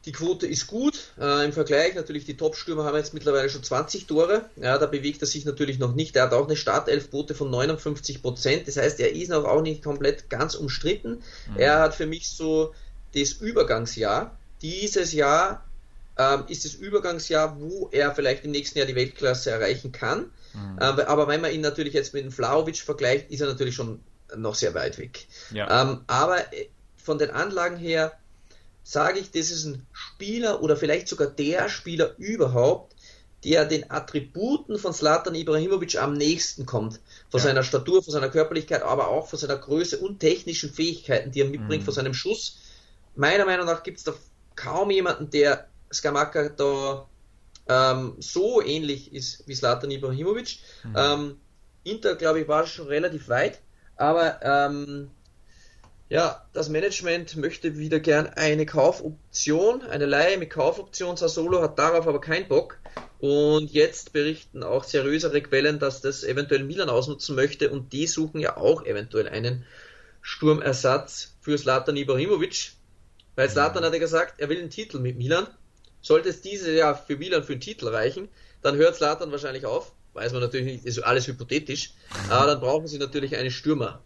[0.09, 1.11] die Quote ist gut.
[1.21, 4.49] Äh, Im Vergleich natürlich die Top-Stürmer haben jetzt mittlerweile schon 20 Tore.
[4.55, 6.15] Ja, da bewegt er sich natürlich noch nicht.
[6.15, 8.67] Er hat auch eine Startelfquote von 59 Prozent.
[8.67, 11.21] Das heißt, er ist noch auch nicht komplett ganz umstritten.
[11.51, 11.57] Mhm.
[11.57, 12.73] Er hat für mich so
[13.13, 14.35] das Übergangsjahr.
[14.63, 15.63] Dieses Jahr
[16.17, 20.31] ähm, ist das Übergangsjahr, wo er vielleicht im nächsten Jahr die Weltklasse erreichen kann.
[20.55, 20.79] Mhm.
[20.81, 23.99] Ähm, aber wenn man ihn natürlich jetzt mit dem Flauwitsch vergleicht, ist er natürlich schon
[24.35, 25.27] noch sehr weit weg.
[25.51, 25.83] Ja.
[25.83, 26.65] Ähm, aber äh,
[26.97, 28.18] von den Anlagen her
[28.89, 32.95] sage ich, das ist ein Spieler oder vielleicht sogar der Spieler überhaupt,
[33.43, 36.99] der den Attributen von Slatan Ibrahimovic am nächsten kommt.
[37.29, 37.45] Von ja.
[37.45, 41.49] seiner Statur, von seiner Körperlichkeit, aber auch von seiner Größe und technischen Fähigkeiten, die er
[41.49, 41.85] mitbringt, mhm.
[41.85, 42.57] von seinem Schuss.
[43.15, 44.13] Meiner Meinung nach gibt es da
[44.55, 47.07] kaum jemanden, der Skamaka da
[47.67, 50.57] ähm, so ähnlich ist wie Slatan Ibrahimovic.
[50.83, 50.95] Mhm.
[50.97, 51.37] Ähm,
[51.83, 53.59] Inter, glaube ich, war schon relativ weit,
[53.97, 55.11] aber ähm,
[56.09, 61.15] ja, das Management möchte wieder gern eine Kaufoption, eine Leihe mit Kaufoption.
[61.17, 62.79] Sassolo hat darauf aber keinen Bock.
[63.19, 68.39] Und jetzt berichten auch seriösere Quellen, dass das eventuell Milan ausnutzen möchte und die suchen
[68.39, 69.65] ja auch eventuell einen
[70.21, 72.71] Sturmersatz für Slatan Ibrahimovic.
[73.35, 75.45] Weil Slatan hat ja gesagt, er will einen Titel mit Milan.
[76.01, 78.29] Sollte es dieses Jahr für Milan für einen Titel reichen,
[78.63, 79.91] dann hört Slatan wahrscheinlich auf.
[80.13, 81.91] Weiß man natürlich nicht, ist alles hypothetisch.
[82.29, 84.01] Aber dann brauchen sie natürlich einen Stürmer.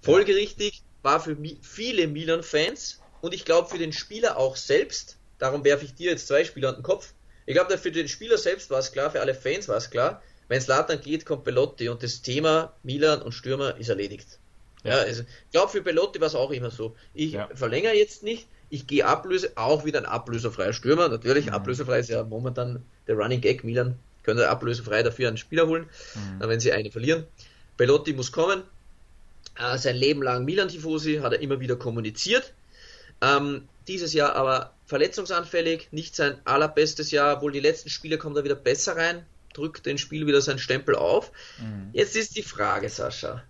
[0.00, 5.84] Folgerichtig war für viele Milan-Fans und ich glaube für den Spieler auch selbst, darum werfe
[5.84, 7.12] ich dir jetzt zwei Spieler an den Kopf,
[7.46, 10.22] ich glaube für den Spieler selbst war es klar, für alle Fans war es klar,
[10.48, 14.38] wenn es Slatan geht, kommt Belotti und das Thema Milan und Stürmer ist erledigt.
[14.84, 16.96] Ja, ja also ich glaube für Belotti war es auch immer so.
[17.14, 17.48] Ich ja.
[17.54, 21.08] verlängere jetzt nicht, ich gehe Ablöse, auch wieder ein ablösefreier Stürmer.
[21.08, 21.52] Natürlich, mhm.
[21.52, 23.64] ablösefrei ist ja momentan der Running Gag.
[23.64, 26.48] Milan könnte ablösefrei dafür einen Spieler holen, mhm.
[26.48, 27.26] wenn sie eine verlieren.
[27.76, 28.62] Belotti muss kommen,
[29.58, 32.52] äh, sein Leben lang Milan-Tifosi, hat er immer wieder kommuniziert.
[33.20, 38.44] Ähm, dieses Jahr aber verletzungsanfällig, nicht sein allerbestes Jahr, wohl die letzten Spiele kommt er
[38.44, 41.32] wieder besser rein, drückt den Spiel wieder seinen Stempel auf.
[41.58, 41.90] Mhm.
[41.92, 43.42] Jetzt ist die Frage, Sascha.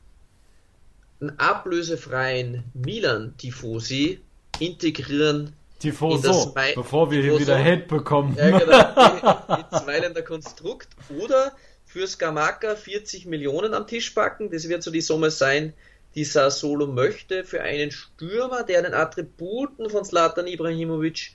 [1.20, 4.20] Einen ablösefreien Milan-Tifosi
[4.60, 8.36] integrieren Tifoso, bevor wir Tifoso, hier wieder Hate bekommen.
[8.36, 10.88] Ja, genau, ins Mailänder Konstrukt.
[11.20, 11.52] Oder
[11.86, 14.50] für Skamaka 40 Millionen am Tisch packen.
[14.50, 15.72] Das wird so die Summe sein,
[16.18, 21.30] die Sassuolo möchte für einen Stürmer, der den Attributen von Slatan Ibrahimovic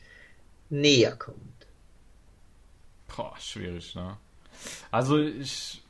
[0.69, 1.39] näher kommt.
[3.15, 4.17] Boah, schwierig, ne?
[4.91, 5.81] Also ich,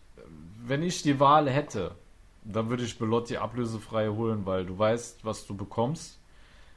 [0.64, 1.96] wenn ich die Wahl hätte,
[2.44, 6.20] dann würde ich Belotti ablösefrei holen, weil du weißt, was du bekommst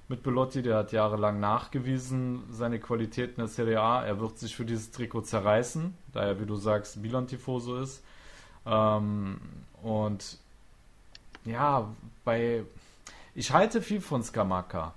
[0.08, 0.62] mit Belotti.
[0.62, 4.06] Der hat jahrelang nachgewiesen, seine Qualitäten der Serie A.
[4.06, 8.02] Er wird sich für dieses Trikot zerreißen, da er, wie du sagst, Milan-Tifoso ist.
[8.64, 9.38] Ähm,
[9.82, 10.38] und
[11.46, 11.88] ja,
[12.24, 12.64] bei.
[13.34, 14.94] Ich halte viel von Skamaka.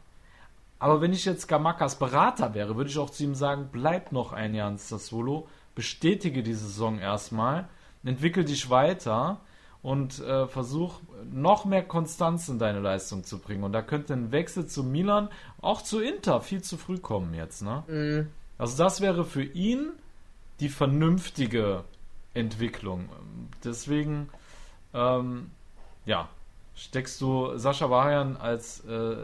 [0.80, 4.32] Aber wenn ich jetzt Skamakas Berater wäre, würde ich auch zu ihm sagen, bleib noch
[4.32, 7.68] ein Jahr in Sassuolo, bestätige die Saison erstmal,
[8.04, 9.42] entwickel dich weiter
[9.82, 13.66] und äh, versuch noch mehr Konstanz in deine Leistung zu bringen.
[13.66, 15.28] Und da könnte ein Wechsel zu Milan,
[15.62, 17.62] auch zu Inter, viel zu früh kommen jetzt.
[17.62, 17.84] Ne?
[17.88, 18.30] Mhm.
[18.58, 19.92] Also das wäre für ihn
[20.62, 21.84] die vernünftige
[22.34, 23.10] Entwicklung.
[23.64, 24.30] Deswegen,
[24.94, 25.52] ähm,
[26.06, 26.30] ja,
[26.76, 29.16] steckst du Sascha Wahan als äh,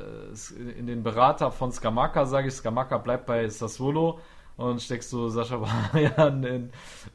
[0.77, 4.19] in den Berater von Skamaka, sage ich, Skamaka bleibt bei Sassuolo
[4.57, 6.69] und steckst du Sascha Wahan in,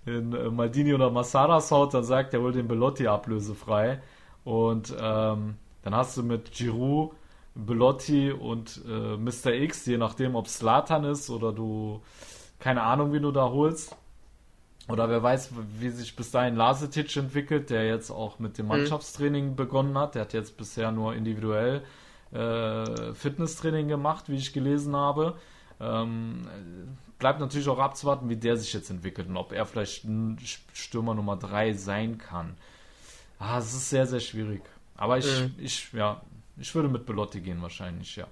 [0.07, 4.01] in äh, Maldini oder Massaras Haut, dann sagt er wohl den Belotti ablösefrei
[4.45, 7.13] und ähm, dann hast du mit Giroud,
[7.55, 9.53] Belotti und äh, Mr.
[9.53, 12.01] X, je nachdem, ob Slatan ist oder du
[12.61, 13.97] keine Ahnung, wie du da holst.
[14.91, 18.73] Oder wer weiß, wie sich bis dahin Lasetic entwickelt, der jetzt auch mit dem mhm.
[18.73, 19.57] Mannschaftstraining mhm.
[19.57, 20.15] begonnen hat.
[20.15, 21.83] Der hat jetzt bisher nur individuell
[22.33, 25.37] äh, Fitnesstraining gemacht, wie ich gelesen habe.
[25.81, 26.47] Ähm,
[27.19, 30.07] bleibt natürlich auch abzuwarten, wie der sich jetzt entwickelt und ob er vielleicht
[30.73, 32.57] Stürmer Nummer 3 sein kann.
[33.39, 34.63] Ah, es ist sehr, sehr schwierig.
[34.97, 35.55] Aber ich, mhm.
[35.59, 36.21] ich, ja,
[36.59, 38.27] ich würde mit Belotti gehen wahrscheinlich, ja.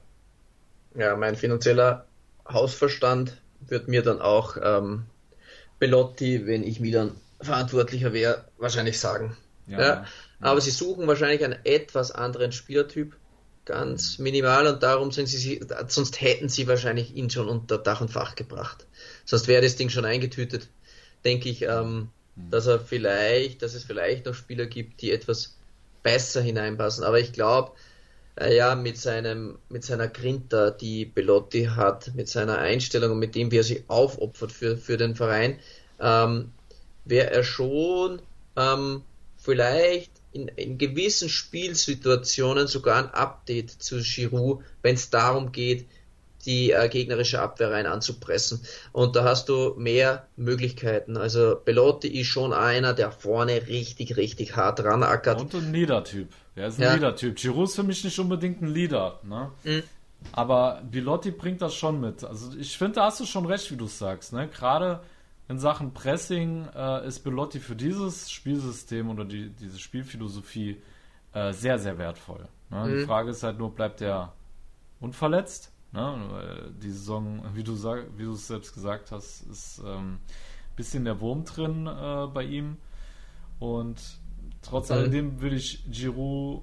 [0.95, 2.07] Ja, mein finanzieller
[2.49, 5.05] Hausverstand wird mir dann auch ähm,
[5.79, 9.37] Belotti, wenn ich Milan verantwortlicher wäre, wahrscheinlich sagen.
[9.67, 10.07] Ja, ja.
[10.41, 13.17] Aber sie suchen wahrscheinlich einen etwas anderen Spielertyp,
[13.65, 18.11] ganz minimal, und darum sind sie, sonst hätten sie wahrscheinlich ihn schon unter Dach und
[18.11, 18.87] Fach gebracht.
[19.25, 20.69] Sonst wäre das Ding schon eingetütet.
[21.25, 22.51] Denke ich, ähm, mhm.
[22.51, 25.57] dass er vielleicht, dass es vielleicht noch Spieler gibt, die etwas
[26.03, 27.05] besser hineinpassen.
[27.05, 27.73] Aber ich glaube,
[28.47, 33.51] ja, mit seinem, mit seiner Grinta, die Belotti hat, mit seiner Einstellung und mit dem,
[33.51, 35.59] wie er sich aufopfert für, für den Verein,
[36.01, 36.53] ähm,
[37.05, 38.21] wäre er schon
[38.57, 39.03] ähm,
[39.37, 45.87] vielleicht in, in gewissen Spielsituationen sogar ein Update zu Giroud, wenn es darum geht,
[46.49, 48.63] die äh, gegnerische Abwehr rein anzupressen.
[48.93, 51.19] Und da hast du mehr Möglichkeiten.
[51.19, 55.43] Also Belotti ist schon einer, der vorne richtig, richtig hart ranackert.
[55.43, 56.31] Und ein Leader-Typ.
[56.57, 56.95] Er ist ein ja.
[56.95, 57.37] Leader-Typ.
[57.37, 59.21] Giroud ist für mich nicht unbedingt ein Leader.
[59.25, 59.51] Ne?
[59.63, 59.83] Mhm.
[60.33, 62.25] Aber Belotti bringt das schon mit.
[62.25, 64.33] Also ich finde, da hast du schon recht, wie du sagst.
[64.33, 64.49] Ne?
[64.49, 65.01] Gerade
[65.49, 70.81] in Sachen Pressing äh, ist Belotti für dieses Spielsystem oder die, diese Spielphilosophie
[71.35, 72.49] äh, sehr, sehr wertvoll.
[72.71, 72.87] Ne?
[72.87, 72.99] Mhm.
[73.01, 74.33] Die Frage ist halt nur, bleibt er
[74.99, 75.73] unverletzt?
[75.93, 76.73] Ne?
[76.83, 80.19] Die Saison, wie du, sag, wie du es selbst gesagt hast, ist ein ähm,
[80.77, 82.77] bisschen der Wurm drin äh, bei ihm.
[83.59, 84.01] Und
[84.63, 84.97] trotz mhm.
[84.97, 86.63] alledem würde ich Giroud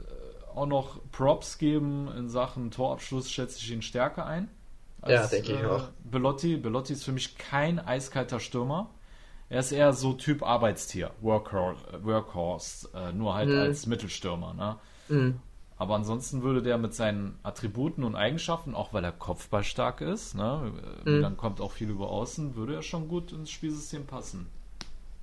[0.00, 4.48] äh, auch noch Props geben in Sachen Torabschluss, schätze ich ihn stärker ein.
[5.00, 5.88] Als, ja, denke ich äh, auch.
[6.04, 6.56] Belotti.
[6.56, 8.90] Belotti ist für mich kein eiskalter Stürmer.
[9.48, 13.58] Er ist eher so Typ Arbeitstier, Workhorse, Workhorse äh, nur halt mhm.
[13.58, 14.54] als Mittelstürmer.
[14.54, 14.76] Ne?
[15.08, 15.40] Mhm.
[15.82, 20.72] Aber ansonsten würde der mit seinen Attributen und Eigenschaften, auch weil er kopfballstark ist, ne,
[21.04, 21.22] mhm.
[21.22, 24.46] dann kommt auch viel über außen, würde er schon gut ins Spielsystem passen.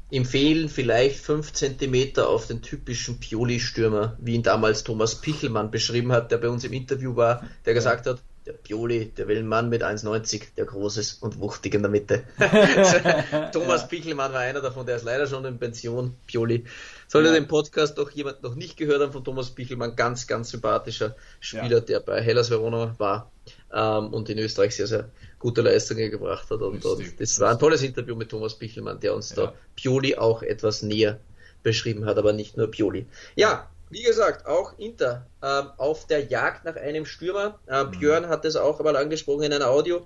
[0.10, 6.12] Ihm fehlen vielleicht 5 cm auf den typischen Pioli-Stürmer, wie ihn damals Thomas Pichelmann beschrieben
[6.12, 9.48] hat, der bei uns im Interview war, der gesagt hat, der Pioli, der will einen
[9.48, 12.24] Mann mit 1,90, der groß ist und wuchtig in der Mitte.
[13.54, 16.66] Thomas Pichelmann war einer davon, der ist leider schon in Pension, Pioli.
[17.10, 17.34] Sollte ja.
[17.34, 21.78] den Podcast doch jemand noch nicht gehört haben von Thomas Pichelmann, ganz, ganz sympathischer Spieler,
[21.78, 21.80] ja.
[21.80, 23.32] der bei Hellas Verona war
[23.74, 26.62] ähm, und in Österreich sehr, sehr gute Leistungen gebracht hat.
[26.62, 29.48] Und, und das war ein tolles Interview mit Thomas Pichelmann, der uns ja.
[29.48, 31.20] da Pioli auch etwas näher
[31.64, 33.08] beschrieben hat, aber nicht nur Pioli.
[33.36, 37.58] Ja, wie gesagt, auch Inter ähm, auf der Jagd nach einem Stürmer.
[37.68, 37.92] Ähm, mhm.
[37.92, 40.06] Björn hat es auch einmal angesprochen in einer Audio.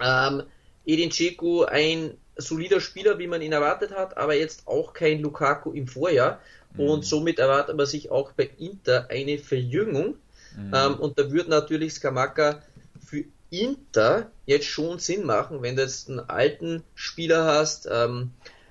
[0.00, 0.42] Ähm,
[0.84, 5.72] Edin Dzeko ein solider Spieler, wie man ihn erwartet hat, aber jetzt auch kein Lukaku
[5.72, 6.40] im Vorjahr.
[6.74, 6.80] Mhm.
[6.80, 10.16] Und somit erwartet man sich auch bei Inter eine Verjüngung.
[10.56, 10.72] Mhm.
[10.74, 12.62] Ähm, und da würde natürlich Skamaka
[13.04, 18.30] für Inter jetzt schon Sinn machen, wenn du jetzt einen alten Spieler hast, ähm,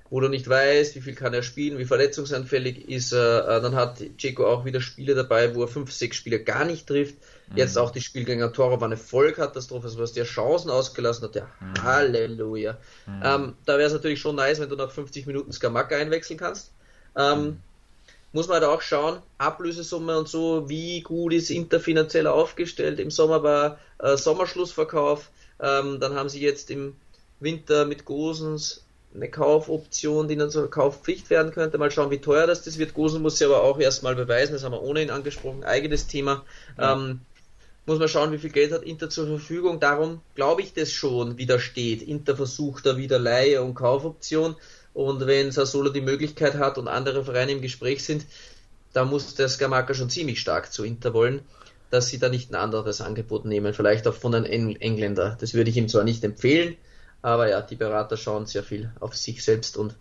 [0.10, 3.48] wo du nicht weißt, wie viel kann er spielen, wie verletzungsanfällig ist er.
[3.48, 6.88] Äh, dann hat Dzeko auch wieder Spiele dabei, wo er fünf, sechs Spiele gar nicht
[6.88, 7.16] trifft.
[7.50, 7.58] Mhm.
[7.58, 11.48] Jetzt auch die Spielgänger Toro war eine Vollkatastrophe, also was der Chancen ausgelassen hat, ja,
[11.60, 11.84] mhm.
[11.84, 12.78] Halleluja.
[13.06, 13.22] Mhm.
[13.24, 16.72] Ähm, da wäre es natürlich schon nice, wenn du nach 50 Minuten Skamaka einwechseln kannst.
[17.16, 17.58] Ähm, mhm.
[18.34, 23.00] muss man halt auch schauen, Ablösesumme und so, wie gut ist Inter finanziell aufgestellt.
[23.00, 25.30] Im Sommer war äh, Sommerschlussverkauf,
[25.60, 26.96] ähm, dann haben sie jetzt im
[27.40, 28.84] Winter mit Gosens
[29.14, 31.78] eine Kaufoption, die dann zur Kaufpflicht werden könnte.
[31.78, 32.94] Mal schauen, wie teuer das, das wird.
[32.94, 36.44] Gosen muss sie aber auch erstmal beweisen, das haben wir ohnehin angesprochen, eigenes Thema.
[36.78, 36.94] Ja.
[36.94, 37.22] Ähm,
[37.90, 39.80] muss man schauen, wie viel Geld hat Inter zur Verfügung.
[39.80, 42.04] Darum glaube ich das schon widersteht.
[42.04, 44.56] Inter versucht da wieder Leihe und Kaufoption.
[44.94, 48.26] Und wenn Sassolo die Möglichkeit hat und andere Vereine im Gespräch sind,
[48.94, 51.42] da muss der Skamaka schon ziemlich stark zu Inter wollen,
[51.90, 53.74] dass sie da nicht ein anderes Angebot nehmen.
[53.74, 55.36] Vielleicht auch von einem Engländer.
[55.40, 56.78] Das würde ich ihm zwar nicht empfehlen,
[57.24, 59.96] aber ja, die Berater schauen sehr viel auf sich selbst und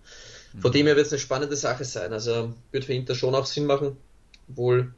[0.61, 2.13] von dem her wird es eine spannende Sache sein.
[2.13, 3.97] Also wird für Inter schon auch Sinn machen,
[4.49, 4.93] obwohl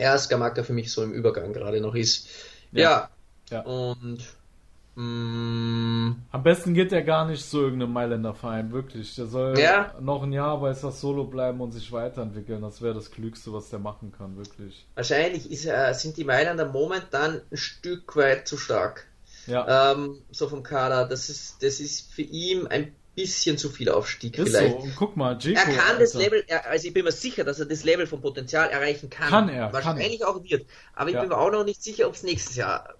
[0.00, 2.28] er als Gamaka für mich so im Übergang gerade noch ist.
[2.72, 3.08] Ja.
[3.50, 3.56] ja.
[3.56, 3.60] ja.
[3.60, 4.20] Und
[4.94, 9.14] mm, am besten geht er gar nicht zu irgendeinem Mailänder Verein, wirklich.
[9.14, 9.94] Der soll ja.
[10.00, 12.62] noch ein Jahr bei Solo bleiben und sich weiterentwickeln.
[12.62, 14.86] Das wäre das Klügste, was der machen kann, wirklich.
[14.94, 19.06] Wahrscheinlich ist, äh, sind die Mailänder momentan ein Stück weit zu stark.
[19.46, 19.92] Ja.
[19.92, 21.06] Ähm, so vom Kader.
[21.06, 24.76] Das ist, das ist für ihn ein bisschen zu viel Aufstieg ist vielleicht.
[24.76, 24.82] So.
[24.82, 27.66] Und guck mal, Gico, Er kann das Level, also ich bin mir sicher, dass er
[27.66, 29.28] das Level vom Potenzial erreichen kann.
[29.28, 29.72] Kann er.
[29.72, 30.36] Wahrscheinlich kann er.
[30.36, 30.66] auch wird.
[30.94, 31.20] Aber ich ja.
[31.20, 32.94] bin mir auch noch nicht sicher, ob es nächstes Jahr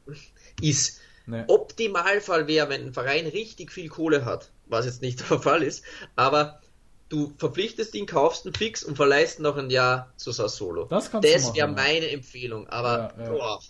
[0.60, 1.00] ist.
[1.26, 1.44] Nee.
[1.46, 5.84] Optimalfall wäre, wenn ein Verein richtig viel Kohle hat, was jetzt nicht der Fall ist,
[6.16, 6.60] aber
[7.08, 10.84] du verpflichtest ihn, kaufst ihn fix und verleihst noch ein Jahr zu Sassolo.
[10.84, 13.30] Das, das wäre meine Empfehlung, aber ja, ja.
[13.30, 13.60] Boah,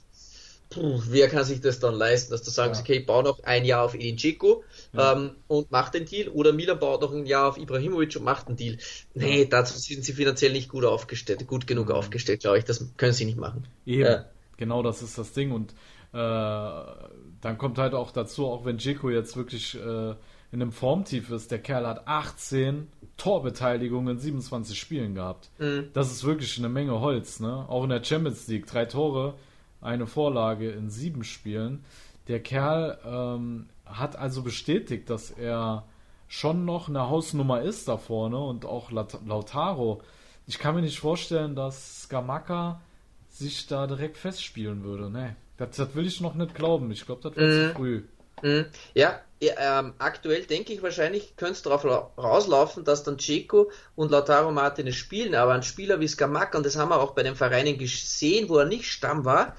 [0.71, 2.85] puh, wer kann sich das dann leisten, dass du sagst, ja.
[2.85, 4.63] okay, ich baue noch ein Jahr auf Edin Dzeko
[4.93, 5.13] ja.
[5.13, 8.49] ähm, und mach den Deal oder Milan baut noch ein Jahr auf Ibrahimovic und macht
[8.49, 8.79] den Deal.
[9.15, 11.95] Nee, dazu sind sie finanziell nicht gut aufgestellt, gut genug mhm.
[11.95, 13.67] aufgestellt, glaube ich, das können sie nicht machen.
[13.85, 14.25] Eben, ja.
[14.57, 15.73] genau das ist das Ding und
[16.13, 20.15] äh, dann kommt halt auch dazu, auch wenn Dzeko jetzt wirklich äh,
[20.53, 25.51] in einem Formtief ist, der Kerl hat 18 Torbeteiligungen in 27 Spielen gehabt.
[25.59, 25.91] Mhm.
[25.93, 27.69] Das ist wirklich eine Menge Holz, ne?
[27.69, 29.35] Auch in der Champions League, drei Tore
[29.81, 31.85] eine Vorlage in sieben Spielen.
[32.29, 35.85] Der Kerl ähm, hat also bestätigt, dass er
[36.29, 40.01] schon noch eine Hausnummer ist da vorne und auch Lautaro.
[40.47, 42.81] Ich kann mir nicht vorstellen, dass Skamaka
[43.29, 45.11] sich da direkt festspielen würde.
[45.11, 46.91] Nee, das, das will ich noch nicht glauben.
[46.91, 47.69] Ich glaube, das wird mm.
[47.69, 48.03] zu früh.
[48.43, 48.67] Mm.
[48.95, 54.53] Ja, ähm, aktuell denke ich wahrscheinlich, könnte es darauf rauslaufen, dass dann Ceco und Lautaro
[54.53, 57.79] Martinez spielen, aber ein Spieler wie Skamaka, und das haben wir auch bei den Vereinen
[57.79, 59.57] gesehen, wo er nicht Stamm war,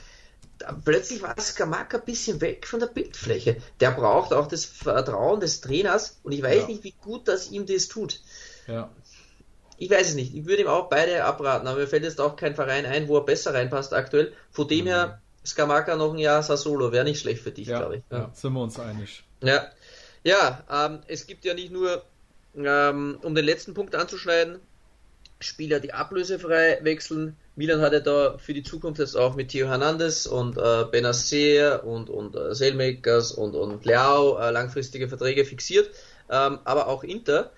[0.84, 3.58] plötzlich war Skamaka ein bisschen weg von der Bildfläche.
[3.80, 6.68] Der braucht auch das Vertrauen des Trainers und ich weiß ja.
[6.68, 8.22] nicht, wie gut das ihm das tut.
[8.68, 8.90] Ja.
[9.78, 10.36] Ich weiß es nicht.
[10.36, 13.18] Ich würde ihm auch beide abraten, aber mir fällt jetzt auch kein Verein ein, wo
[13.18, 14.34] er besser reinpasst aktuell.
[14.52, 14.90] Von dem mhm.
[14.90, 18.04] her, Skamaka noch ein Jahr Sassolo wäre nicht schlecht für dich, ja, glaube ich.
[18.12, 18.30] Ja.
[18.34, 19.24] sind wir uns einig.
[19.42, 19.72] Ja,
[20.24, 22.04] ja ähm, es gibt ja nicht nur,
[22.56, 24.60] ähm, um den letzten Punkt anzuschneiden,
[25.44, 27.36] Spieler, die ablösefrei wechseln.
[27.56, 31.84] Milan hat ja da für die Zukunft jetzt auch mit Theo Hernandez und äh, Benacer
[31.84, 35.90] und, und äh, Sailmakers und, und Leao äh, langfristige Verträge fixiert.
[36.30, 37.52] Ähm, aber auch Inter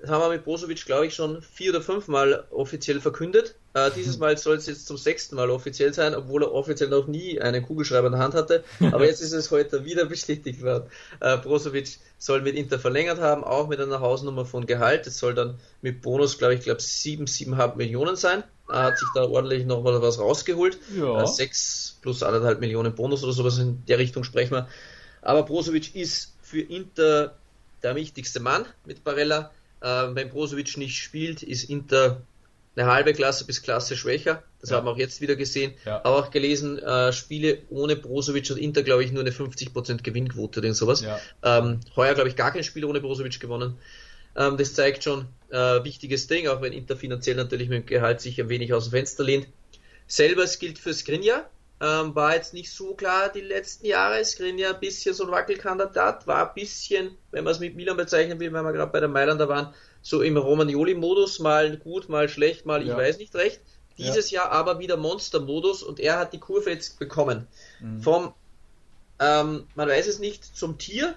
[0.00, 3.54] das haben wir mit Brozovic, glaube ich, schon vier oder fünf Mal offiziell verkündet.
[3.72, 7.06] Äh, dieses Mal soll es jetzt zum sechsten Mal offiziell sein, obwohl er offiziell noch
[7.06, 8.64] nie einen Kugelschreiber in der Hand hatte.
[8.80, 10.90] Aber jetzt ist es heute wieder bestätigt worden.
[11.20, 15.06] Äh, Brozovic soll mit Inter verlängert haben, auch mit einer Hausnummer von Gehalt.
[15.06, 18.42] Es soll dann mit Bonus, glaube ich, glaube sieben, siebeneinhalb Millionen sein.
[18.68, 20.78] Er hat sich da ordentlich nochmal was rausgeholt.
[20.96, 21.22] Ja.
[21.22, 24.68] Äh, sechs plus anderthalb Millionen Bonus oder sowas in der Richtung sprechen wir.
[25.22, 27.36] Aber Brozovic ist für Inter
[27.82, 29.50] der wichtigste Mann mit Barella
[29.80, 32.22] äh, wenn Brozovic nicht spielt, ist Inter
[32.80, 34.42] eine halbe Klasse bis Klasse schwächer.
[34.60, 34.76] Das ja.
[34.76, 35.74] haben wir auch jetzt wieder gesehen.
[35.84, 35.98] Ja.
[36.04, 40.60] Aber auch gelesen, äh, Spiele ohne Brozovic hat Inter, glaube ich, nur eine 50% Gewinnquote
[40.60, 41.02] oder sowas.
[41.02, 41.20] Ja.
[41.42, 43.78] Ähm, heuer, glaube ich, gar kein Spiel ohne Brozovic gewonnen.
[44.36, 48.20] Ähm, das zeigt schon äh, wichtiges Ding, auch wenn Inter finanziell natürlich mit dem Gehalt
[48.20, 49.48] sich ein wenig aus dem Fenster lehnt.
[50.06, 51.48] Selbers gilt für Skrinja,
[51.80, 54.24] ähm, war jetzt nicht so klar die letzten Jahre.
[54.24, 58.38] Skriniar ein bisschen so ein Wackelkandidat, war ein bisschen, wenn man es mit Milan bezeichnen
[58.38, 62.66] will, wenn wir gerade bei der Mailander waren, so im Romagnoli-Modus, mal gut, mal schlecht,
[62.66, 62.92] mal ja.
[62.92, 63.60] ich weiß nicht recht.
[63.98, 64.42] Dieses ja.
[64.42, 67.46] Jahr aber wieder Monster-Modus und er hat die Kurve jetzt bekommen.
[67.80, 68.00] Mhm.
[68.00, 68.32] Vom,
[69.18, 71.14] ähm, man weiß es nicht, zum Tier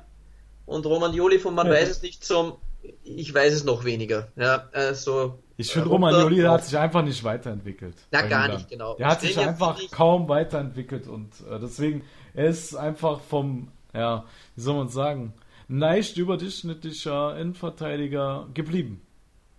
[0.66, 2.58] und Romagnoli von man weiß es nicht zum,
[3.04, 4.28] ich weiß es noch weniger.
[4.36, 7.96] Ja, also ich finde, Romagnoli hat sich einfach nicht weiterentwickelt.
[8.12, 8.96] Na, gar nicht, genau.
[8.98, 12.04] Er hat sich einfach kaum weiterentwickelt und äh, deswegen,
[12.34, 14.26] er ist einfach vom, ja,
[14.56, 15.34] wie soll man sagen,
[15.68, 19.02] leicht überdurchschnittlicher Innenverteidiger geblieben.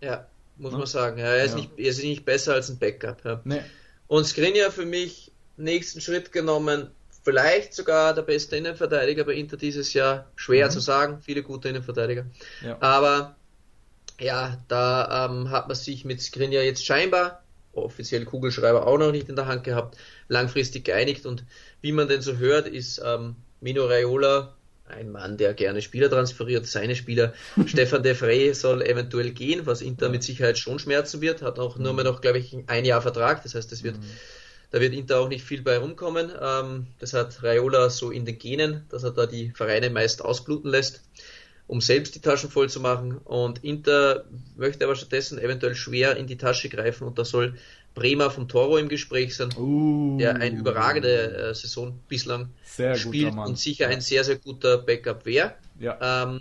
[0.01, 0.27] Ja,
[0.57, 0.79] muss ne?
[0.79, 1.19] man sagen.
[1.19, 1.57] Ja, er, ist ja.
[1.57, 3.25] Nicht, er ist nicht besser als ein Backup.
[3.25, 3.41] Ja.
[3.45, 3.63] Nee.
[4.07, 6.91] Und Skriniar für mich nächsten Schritt genommen,
[7.23, 10.31] vielleicht sogar der beste Innenverteidiger bei Inter dieses Jahr.
[10.37, 10.71] Schwer mhm.
[10.71, 12.27] zu sagen, viele gute Innenverteidiger.
[12.63, 12.77] Ja.
[12.81, 13.37] Aber
[14.21, 17.43] ja, da ähm, hat man sich mit Skriniar jetzt scheinbar,
[17.73, 19.97] offiziell Kugelschreiber auch noch nicht in der Hand gehabt,
[20.29, 21.45] langfristig geeinigt und
[21.81, 24.55] wie man denn so hört, ist ähm, Mino Raiola
[24.87, 27.33] ein Mann, der gerne Spieler transferiert, seine Spieler.
[27.67, 31.79] Stefan De Frey soll eventuell gehen, was Inter mit Sicherheit schon schmerzen wird, hat auch
[31.79, 34.05] nur mehr noch, glaube ich, ein Jahr Vertrag, das heißt, das wird, mhm.
[34.71, 36.31] da wird Inter auch nicht viel bei rumkommen.
[36.41, 40.71] Ähm, das hat Raiola so in den Genen, dass er da die Vereine meist ausbluten
[40.71, 41.03] lässt
[41.67, 43.19] um selbst die Taschen voll zu machen.
[43.25, 44.25] Und Inter
[44.57, 47.55] möchte aber stattdessen eventuell schwer in die Tasche greifen und da soll
[47.95, 52.51] Bremer vom Toro im Gespräch sein, uh, der eine überragende äh, Saison bislang
[52.97, 56.25] spielt und sicher ein sehr, sehr guter Backup wäre ja.
[56.25, 56.41] ähm,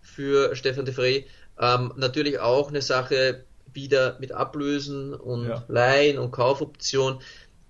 [0.00, 1.26] für Stefan de Frey.
[1.60, 5.64] Ähm, natürlich auch eine Sache wieder mit Ablösen und ja.
[5.68, 7.20] Leihen und Kaufoption.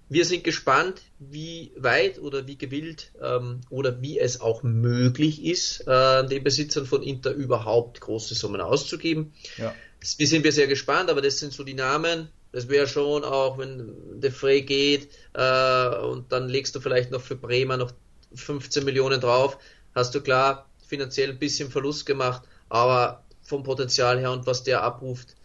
[0.09, 5.81] Wir sind gespannt, wie weit oder wie gewillt ähm, oder wie es auch möglich ist,
[5.87, 9.33] äh, den Besitzern von Inter überhaupt große Summen auszugeben.
[9.57, 9.75] Ja.
[10.01, 12.29] Das, wir sind wir sehr gespannt, aber das sind so die Namen.
[12.53, 17.21] Das wäre schon auch, wenn De Frey geht äh, und dann legst du vielleicht noch
[17.21, 17.93] für Bremer noch
[18.35, 19.59] 15 Millionen drauf,
[19.95, 24.83] hast du klar finanziell ein bisschen Verlust gemacht, aber vom Potenzial her und was der
[24.83, 25.37] abruft,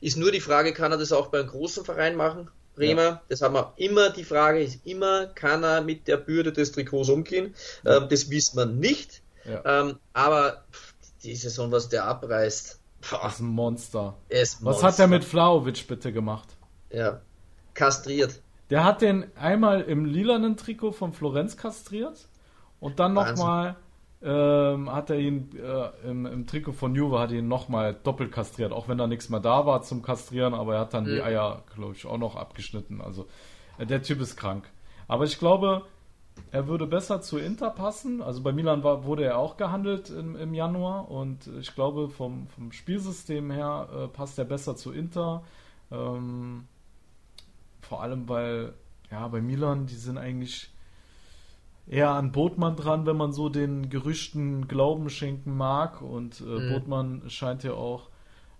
[0.00, 2.50] ist nur die Frage, kann er das auch bei einem großen Verein machen?
[2.76, 3.22] Bremer, ja.
[3.28, 7.08] das haben wir immer, die Frage ist immer, kann er mit der Bürde des Trikots
[7.08, 7.54] umgehen?
[7.84, 7.96] Ja.
[7.96, 9.22] Ähm, das wissen wir nicht.
[9.44, 9.62] Ja.
[9.80, 10.64] Ähm, aber
[11.22, 12.80] die Saison, was der abreißt.
[13.10, 14.16] Boah, das ist ein Monster.
[14.28, 14.86] Ist was Monster.
[14.86, 16.48] hat er mit Flauwitsch bitte gemacht?
[16.90, 17.20] Ja,
[17.74, 18.40] kastriert.
[18.70, 22.28] Der hat den einmal im lilanen Trikot von Florenz kastriert
[22.80, 23.76] und dann nochmal
[24.26, 28.72] ähm, hat er ihn äh, im, im, Trikot von Juve hat ihn nochmal doppelt kastriert,
[28.72, 31.14] auch wenn da nichts mehr da war zum Kastrieren, aber er hat dann mhm.
[31.14, 33.00] die Eier, glaube ich, auch noch abgeschnitten.
[33.00, 33.28] Also
[33.78, 34.68] äh, der Typ ist krank.
[35.06, 35.82] Aber ich glaube,
[36.50, 38.20] er würde besser zu Inter passen.
[38.20, 42.48] Also bei Milan war, wurde er auch gehandelt im, im Januar und ich glaube, vom,
[42.48, 45.44] vom Spielsystem her äh, passt er besser zu Inter.
[45.92, 46.64] Ähm,
[47.80, 48.74] vor allem, weil
[49.12, 50.72] ja, bei Milan, die sind eigentlich
[51.86, 56.02] eher an Botmann dran, wenn man so den Gerüchten Glauben schenken mag.
[56.02, 56.72] Und äh, mhm.
[56.72, 58.08] Botmann scheint ja auch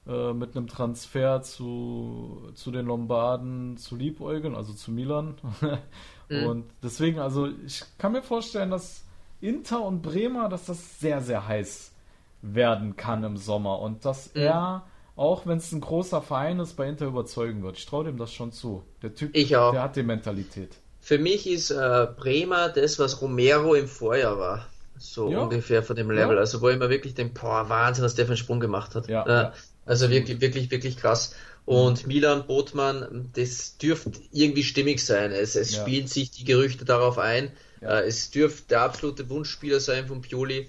[0.06, 5.34] äh, mit einem Transfer zu, zu den Lombarden zu liebäugeln, also zu Milan.
[6.28, 6.46] mhm.
[6.46, 9.04] Und deswegen, also ich kann mir vorstellen, dass
[9.40, 11.92] Inter und Bremer, dass das sehr, sehr heiß
[12.42, 14.42] werden kann im Sommer und dass mhm.
[14.42, 17.78] er, auch wenn es ein großer Verein ist, bei Inter überzeugen wird.
[17.78, 18.84] Ich traue dem das schon zu.
[19.02, 19.32] Der Typ,
[19.72, 20.76] der hat die Mentalität.
[21.07, 24.66] Für mich ist äh, Bremer das, was Romero im Vorjahr war.
[24.98, 25.38] So ja.
[25.38, 26.34] ungefähr von dem Level.
[26.34, 26.40] Ja.
[26.40, 29.07] Also wo ich mir wirklich den, boah, Wahnsinn, was der für einen Sprung gemacht hat.
[29.07, 29.44] Ja.
[29.44, 29.52] Äh,
[29.84, 31.36] also wirklich, wirklich, wirklich krass.
[31.64, 35.30] Und Milan Botmann, das dürfte irgendwie stimmig sein.
[35.30, 37.52] Es, es spielen sich die Gerüchte darauf ein.
[37.82, 40.68] Äh, es dürfte der absolute Wunschspieler sein von Pioli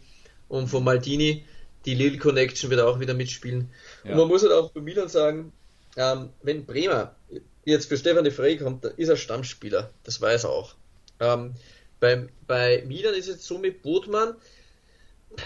[0.49, 1.45] und von Maldini.
[1.85, 3.71] Die Lille Connection wird auch wieder mitspielen.
[4.03, 5.51] Und man muss halt auch bei Milan sagen,
[5.95, 7.15] ähm, wenn Bremer
[7.71, 9.89] jetzt für Stefan de Frey kommt, dann ist er Stammspieler.
[10.03, 10.75] Das weiß er auch.
[11.19, 11.53] Ähm,
[11.99, 14.35] bei, bei Milan ist es so mit Botmann,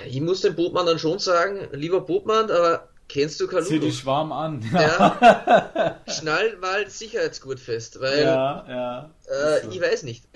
[0.07, 3.67] ich muss dem Botmann dann schon sagen, lieber Botmann, aber kennst du Kalulu?
[3.67, 4.63] Zieh dich warm an.
[4.73, 5.99] Ja.
[6.07, 9.09] Schnall mal Sicherheitsgurt fest, weil ja, ja.
[9.29, 10.25] Äh, ich weiß nicht.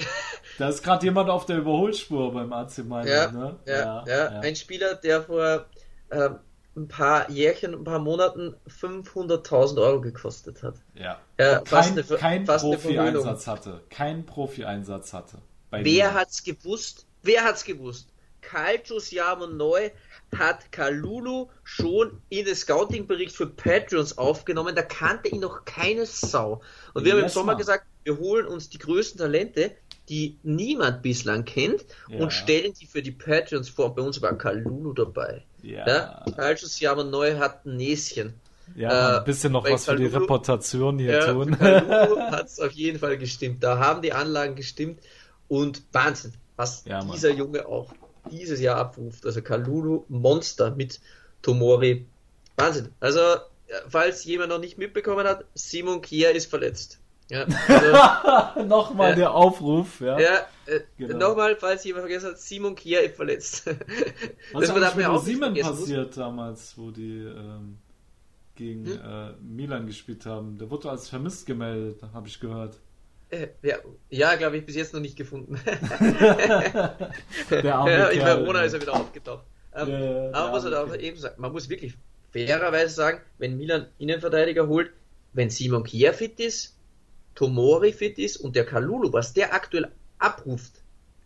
[0.58, 3.10] Da ist gerade jemand auf der Überholspur beim AC Mailand.
[3.10, 3.60] Ja, ne?
[3.66, 5.66] ja, ja, ein Spieler, der vor
[6.10, 6.30] äh,
[6.76, 10.76] ein paar Jährchen, ein paar Monaten 500.000 Euro gekostet hat.
[10.94, 11.20] Ja.
[11.38, 13.82] Äh, kein, eine, kein Profi-Einsatz hatte.
[13.90, 15.38] Kein Profi-Einsatz hatte.
[15.72, 17.06] Wer hat's gewusst?
[17.24, 18.10] Wer hat's gewusst?
[18.42, 19.90] Calcio Siamo Neu
[20.38, 24.76] hat Kalulu schon in den Scouting-Bericht für Patreons aufgenommen.
[24.76, 26.62] Da kannte ihn noch keine Sau.
[26.94, 27.58] Und wir haben im Sommer mal.
[27.58, 29.72] gesagt, wir holen uns die größten Talente,
[30.10, 32.20] die niemand bislang kennt, ja.
[32.20, 33.96] und stellen die für die Patreons vor.
[33.96, 35.44] Bei uns war Kalulu dabei.
[35.66, 35.88] Ja.
[35.88, 36.26] ja?
[36.36, 38.34] Calcio Siamo Neu hat ein Näschen.
[38.76, 41.60] Ja, äh, ein bisschen noch was Kalulu, für die Reputation hier ja, tun.
[41.60, 43.64] hat es auf jeden Fall gestimmt.
[43.64, 45.00] Da haben die Anlagen gestimmt.
[45.48, 47.94] Und Wahnsinn, was ja, dieser Junge auch
[48.32, 49.26] dieses Jahr abruft.
[49.26, 51.00] Also Kalulu Monster mit
[51.42, 52.06] Tomori.
[52.56, 52.90] Wahnsinn.
[53.00, 53.20] Also,
[53.88, 57.00] falls jemand noch nicht mitbekommen hat, Simon Kier ist verletzt.
[57.30, 60.20] Ja, also, nochmal äh, der Aufruf, ja.
[60.20, 61.30] Ja, äh, genau.
[61.30, 63.66] nochmal, falls jemand vergessen hat, Simon Kier ist verletzt.
[64.54, 67.78] Was das ist mit auch Simon passiert damals, wo die ähm,
[68.54, 69.00] gegen hm?
[69.04, 70.58] äh, Milan gespielt haben?
[70.60, 72.78] Der wurde als vermisst gemeldet, habe ich gehört.
[73.32, 73.78] Äh, ja,
[74.12, 75.60] ja glaube ich, bis jetzt noch nicht gefunden.
[77.50, 79.46] der arme ja, in Verona ist er wieder aufgetaucht.
[79.74, 81.96] Ähm, ja, aber muss halt auch eben sagen, man muss wirklich
[82.32, 84.92] fairerweise sagen, wenn Milan Innenverteidiger holt,
[85.34, 86.75] wenn Simon Kier fit ist,
[87.36, 90.72] Tomori fit ist und der Kalulu, was der aktuell abruft,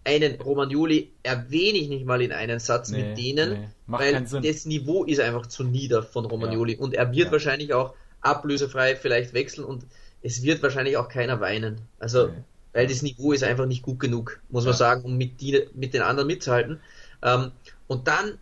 [0.04, 4.66] einen Romagnoli erwähne ich nicht mal in einen Satz nee, mit denen, nee, weil das
[4.66, 6.80] Niveau ist einfach zu nieder von Romagnoli ja.
[6.80, 7.32] und er wird ja.
[7.32, 9.86] wahrscheinlich auch ablösefrei vielleicht wechseln und
[10.22, 11.82] es wird wahrscheinlich auch keiner weinen.
[12.00, 12.44] Also, okay.
[12.74, 15.94] weil das Niveau ist einfach nicht gut genug, muss man sagen, um mit, die, mit
[15.94, 16.80] den anderen mitzuhalten.
[17.22, 17.52] Ähm,
[17.88, 18.38] und dann,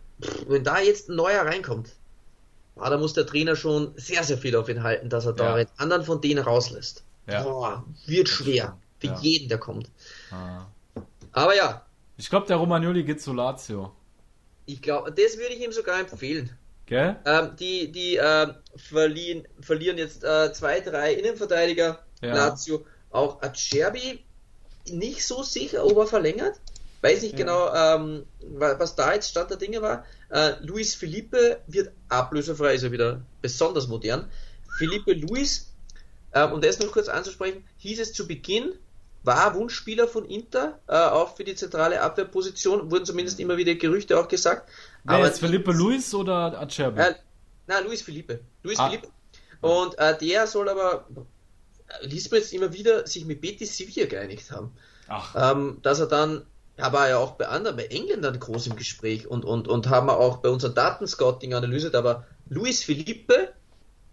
[0.48, 1.90] wenn da jetzt ein neuer reinkommt,
[2.76, 5.54] ah, da muss der Trainer schon sehr, sehr viel auf ihn halten, dass er da
[5.54, 7.04] einen anderen von denen rauslässt.
[7.28, 7.42] Ja.
[7.42, 8.78] Boah, wird schwer.
[8.98, 9.18] Für ja.
[9.20, 9.90] jeden, der kommt.
[10.30, 10.66] Ah.
[11.32, 11.84] Aber ja.
[12.16, 13.92] Ich glaube, der Romagnoli geht zu Lazio.
[14.66, 16.50] Ich glaube, das würde ich ihm sogar empfehlen.
[16.86, 17.16] Gell?
[17.26, 22.02] Ähm, die die äh, verlieren, verlieren jetzt äh, zwei, drei Innenverteidiger.
[22.22, 22.34] Ja.
[22.34, 22.84] Lazio.
[23.10, 24.24] Auch Acerbi
[24.90, 26.60] nicht so sicher, ob er verlängert.
[27.00, 27.38] Weiß nicht ja.
[27.38, 30.04] genau, ähm, was da jetzt Stand der Dinge war.
[30.30, 34.28] Äh, Luis Felipe wird ablösefrei, ist er wieder besonders modern.
[34.78, 35.67] Felipe Luis,
[36.32, 38.72] äh, um das noch kurz anzusprechen, hieß es zu Beginn,
[39.22, 44.18] war Wunschspieler von Inter, äh, auch für die zentrale Abwehrposition, wurden zumindest immer wieder Gerüchte
[44.18, 44.68] auch gesagt.
[45.04, 47.00] Wer aber jetzt Felipe Luis oder Acerbi?
[47.00, 47.14] Äh,
[47.66, 48.40] na, Luis Felipe.
[48.62, 48.88] Luis ah.
[48.88, 49.08] Felipe.
[49.60, 51.06] Und äh, der soll aber,
[52.02, 54.72] liest man jetzt immer wieder, sich mit Betis Sevilla geeinigt haben.
[55.08, 55.34] Ach.
[55.52, 59.26] Ähm, dass er dann, er war ja auch bei anderen, bei Engländern groß im Gespräch
[59.26, 63.52] und, und, und haben wir auch bei unserer Datenscouting-Analyse, aber Luis Felipe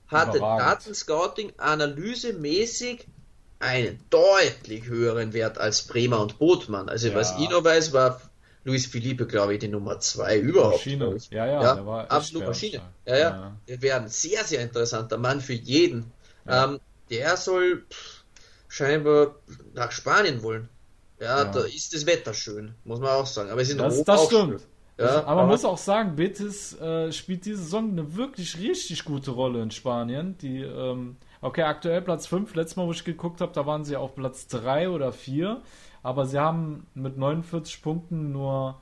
[0.08, 3.08] hatte Datenscouting-Analyse mäßig
[3.60, 6.89] einen deutlich höheren Wert als Bremer und Botmann.
[6.89, 7.16] Also ja.
[7.16, 8.22] was ich noch weiß, war
[8.64, 10.78] Luis Felipe, glaube ich, die Nummer zwei überhaupt.
[10.78, 11.18] Maschine.
[11.30, 12.82] Ja, ja, ja war absolut Maschine.
[13.06, 13.58] Ja, ja.
[13.68, 13.82] ja.
[13.82, 16.12] wäre ein sehr, sehr interessanter Mann für jeden.
[16.45, 16.66] Ja.
[16.66, 16.80] Ähm,
[17.10, 18.24] der soll pff,
[18.68, 19.36] scheinbar
[19.74, 20.70] nach Spanien wollen.
[21.20, 23.49] Ja, ja, da ist das Wetter schön, muss man auch sagen.
[23.49, 24.62] Aber es ist das, das stimmt.
[24.97, 29.03] Ja, aber, aber man muss auch sagen, Betis äh, spielt diese Saison eine wirklich richtig
[29.03, 30.37] gute Rolle in Spanien.
[30.37, 32.55] Die, ähm, okay, aktuell Platz 5.
[32.55, 35.61] Letztes Mal, wo ich geguckt habe, da waren sie auf Platz 3 oder 4
[36.05, 38.79] aber sie haben mit 49 Punkten nur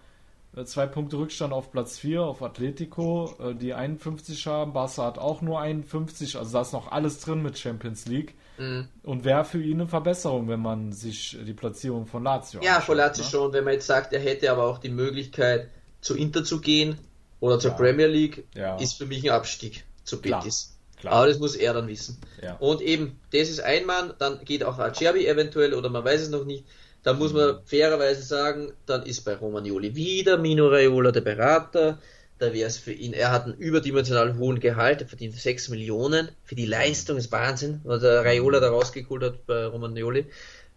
[0.57, 4.73] äh, zwei Punkte Rückstand auf Platz 4 auf Atletico, äh, die 51 haben.
[4.73, 8.35] Barca hat auch nur 51, also da ist noch alles drin mit Champions League.
[8.57, 8.89] Mhm.
[9.03, 12.97] Und wäre für ihn eine Verbesserung, wenn man sich die Platzierung von Lazio Ja, von
[12.97, 13.29] Lazio ne?
[13.29, 15.69] schon, wenn man jetzt sagt, er hätte aber auch die Möglichkeit,
[16.03, 16.97] zu Inter zu gehen
[17.39, 17.77] oder zur ja.
[17.77, 18.77] Premier League, ja.
[18.77, 20.77] ist für mich ein Abstieg zu Betis.
[20.99, 21.15] Klar.
[21.15, 22.17] Aber das muss er dann wissen.
[22.41, 22.55] Ja.
[22.55, 26.29] Und eben, das ist ein Mann, dann geht auch Acerbi eventuell oder man weiß es
[26.29, 26.65] noch nicht.
[27.03, 31.99] Da muss man fairerweise sagen, dann ist bei Romagnoli wieder Mino Raiola der Berater.
[32.39, 36.29] Da wäre es für ihn, er hat einen überdimensional hohen Gehalt, er verdient 6 Millionen.
[36.45, 40.25] Für die Leistung ist Wahnsinn, was der Raiola da rausgeholt hat bei Romagnoli.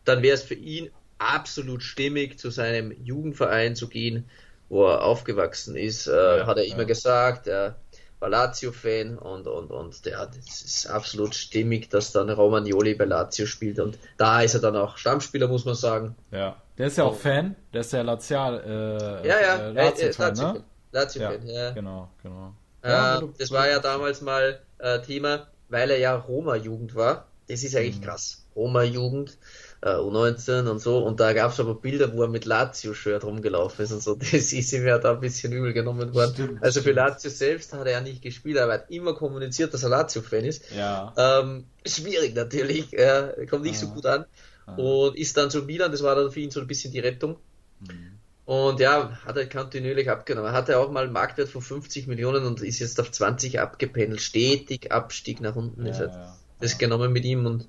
[0.05, 4.29] Dann wäre es für ihn absolut stimmig, zu seinem Jugendverein zu gehen,
[4.69, 6.07] wo er aufgewachsen ist.
[6.07, 7.77] Äh, ja, hat er immer gesagt, er
[8.19, 13.47] war Lazio-Fan und, und, und der, das ist absolut stimmig, dass dann Romagnoli bei Lazio
[13.47, 16.17] spielt und da ist er dann auch Stammspieler, muss man sagen.
[16.31, 20.39] Ja, der ist ja auch Fan, der ist ja Lazial, äh, ja, ja, äh, Lazio-Fan,
[20.39, 20.65] äh, ne?
[20.93, 21.71] Lazio-Fan, ja, ja.
[21.73, 22.55] Genau, genau.
[22.83, 27.27] Äh, ja, das war ja damals mal äh, Thema, weil er ja Roma-Jugend war.
[27.49, 28.05] Das ist eigentlich mhm.
[28.05, 28.45] krass.
[28.57, 29.37] Roma-Jugend
[29.83, 30.99] äh, U19 und so.
[30.99, 34.15] Und da gab es aber Bilder, wo er mit Lazio-Shirt rumgelaufen ist und so.
[34.19, 36.35] Das ist ihm ja da ein bisschen übel genommen worden.
[36.35, 39.73] Stimmt, also für Lazio selbst hat er ja nicht gespielt, aber er hat immer kommuniziert,
[39.75, 40.65] dass er Lazio-Fan ist.
[40.75, 41.13] Ja.
[41.17, 43.87] Ähm, schwierig natürlich, äh, kommt nicht ja.
[43.87, 44.25] so gut an.
[44.67, 44.75] Ja.
[44.75, 47.37] Und ist dann zu Milan, das war dann für ihn so ein bisschen die Rettung.
[47.81, 48.17] Mhm.
[48.47, 50.51] Und ja, hat er kontinuierlich abgenommen.
[50.51, 54.21] Er hatte auch mal einen Marktwert von 50 Millionen und ist jetzt auf 20 abgependelt.
[54.21, 56.13] Stetig Abstieg nach unten ja, ist halt
[56.61, 57.69] das genommen mit ihm und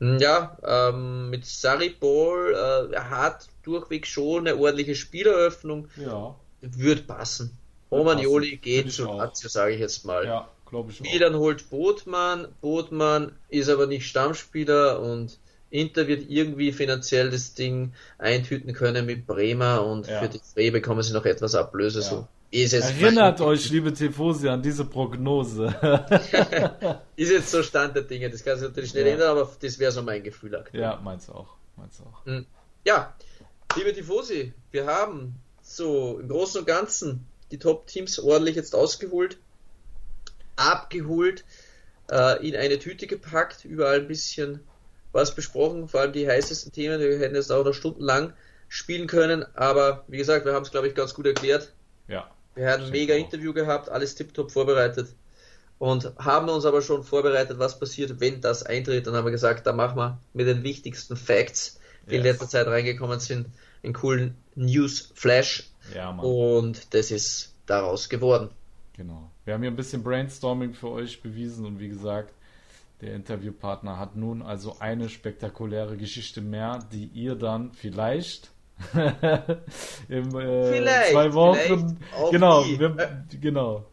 [0.00, 5.88] hm, ja, ähm, mit Saripol, äh, er hat durchweg schon eine ordentliche Spieleröffnung.
[5.96, 6.34] Ja.
[6.62, 7.56] Wird passen.
[7.90, 10.24] Romagnoli geht zu Lazio, sage ich jetzt mal.
[10.24, 12.48] Ja, glaube ich Milan holt Botmann.
[12.60, 15.38] Botmann ist aber nicht Stammspieler und
[15.70, 20.20] Inter wird irgendwie finanziell das Ding eintüten können mit Bremer und ja.
[20.20, 22.00] für die Frey bekommen sie noch etwas Ablöse.
[22.00, 22.06] Ja.
[22.06, 25.66] So Erinnert euch, liebe Tifosi, an diese Prognose.
[27.16, 29.12] ist jetzt so Stand der Dinge, das kann sich natürlich nicht ja.
[29.12, 30.82] ändern, aber das wäre so mein Gefühl aktuell.
[30.82, 31.54] Ja, meins auch.
[31.76, 32.26] Meins auch.
[32.26, 32.46] Hm.
[32.84, 33.14] Ja,
[33.76, 39.38] liebe Tifosi, wir haben so im Großen und Ganzen die Top-Teams ordentlich jetzt ausgeholt,
[40.56, 41.44] abgeholt,
[42.10, 44.60] äh, in eine Tüte gepackt, überall ein bisschen
[45.12, 47.00] was besprochen, vor allem die heißesten Themen.
[47.00, 48.32] Wir hätten jetzt auch noch stundenlang
[48.68, 51.72] spielen können, aber wie gesagt, wir haben es, glaube ich, ganz gut erklärt.
[52.08, 52.28] Ja.
[52.54, 53.14] Wir haben ein mega.
[53.14, 55.14] Interview gehabt, alles tiptop vorbereitet
[55.78, 59.06] und haben uns aber schon vorbereitet, was passiert, wenn das eintritt.
[59.06, 62.18] Dann haben wir gesagt, da machen wir mit den wichtigsten Facts, die yes.
[62.18, 63.48] in letzter Zeit reingekommen sind,
[63.82, 65.70] einen coolen News-Flash.
[65.94, 68.50] Ja, und das ist daraus geworden.
[68.94, 69.30] Genau.
[69.46, 72.34] Wir haben hier ein bisschen Brainstorming für euch bewiesen und wie gesagt,
[73.00, 78.50] der Interviewpartner hat nun also eine spektakuläre Geschichte mehr, die ihr dann vielleicht
[80.08, 81.98] Im, äh, vielleicht, zwei Wochen.
[82.30, 83.84] Genau, wir, genau.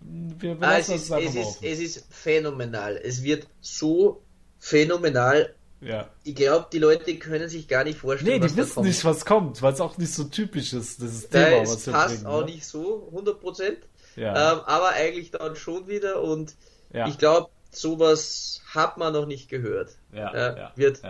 [0.00, 2.96] Wir, ah, es, ist, es, ist, es ist phänomenal.
[2.96, 4.22] Es wird so
[4.58, 5.54] phänomenal.
[5.80, 6.08] Ja.
[6.22, 8.40] Ich glaube, die Leute können sich gar nicht vorstellen.
[8.40, 11.02] Nee, die wissen nicht, was kommt, weil es auch nicht so typisch ist.
[11.02, 12.46] Das ist Thema, was wir passt bringen, auch ne?
[12.46, 13.76] nicht so 100%.
[14.16, 14.52] Ja.
[14.52, 16.54] Ähm, aber eigentlich dann schon wieder und
[16.92, 17.08] ja.
[17.08, 19.96] ich glaube, sowas hat man noch nicht gehört.
[20.12, 21.00] Ja, äh, wird,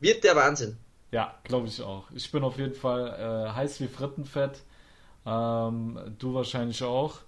[0.00, 0.76] wird der Wahnsinn.
[1.12, 2.10] Ja, glaube ich auch.
[2.12, 4.60] Ich bin auf jeden Fall äh, heiß wie Frittenfett.
[5.26, 7.18] Ähm, du wahrscheinlich auch.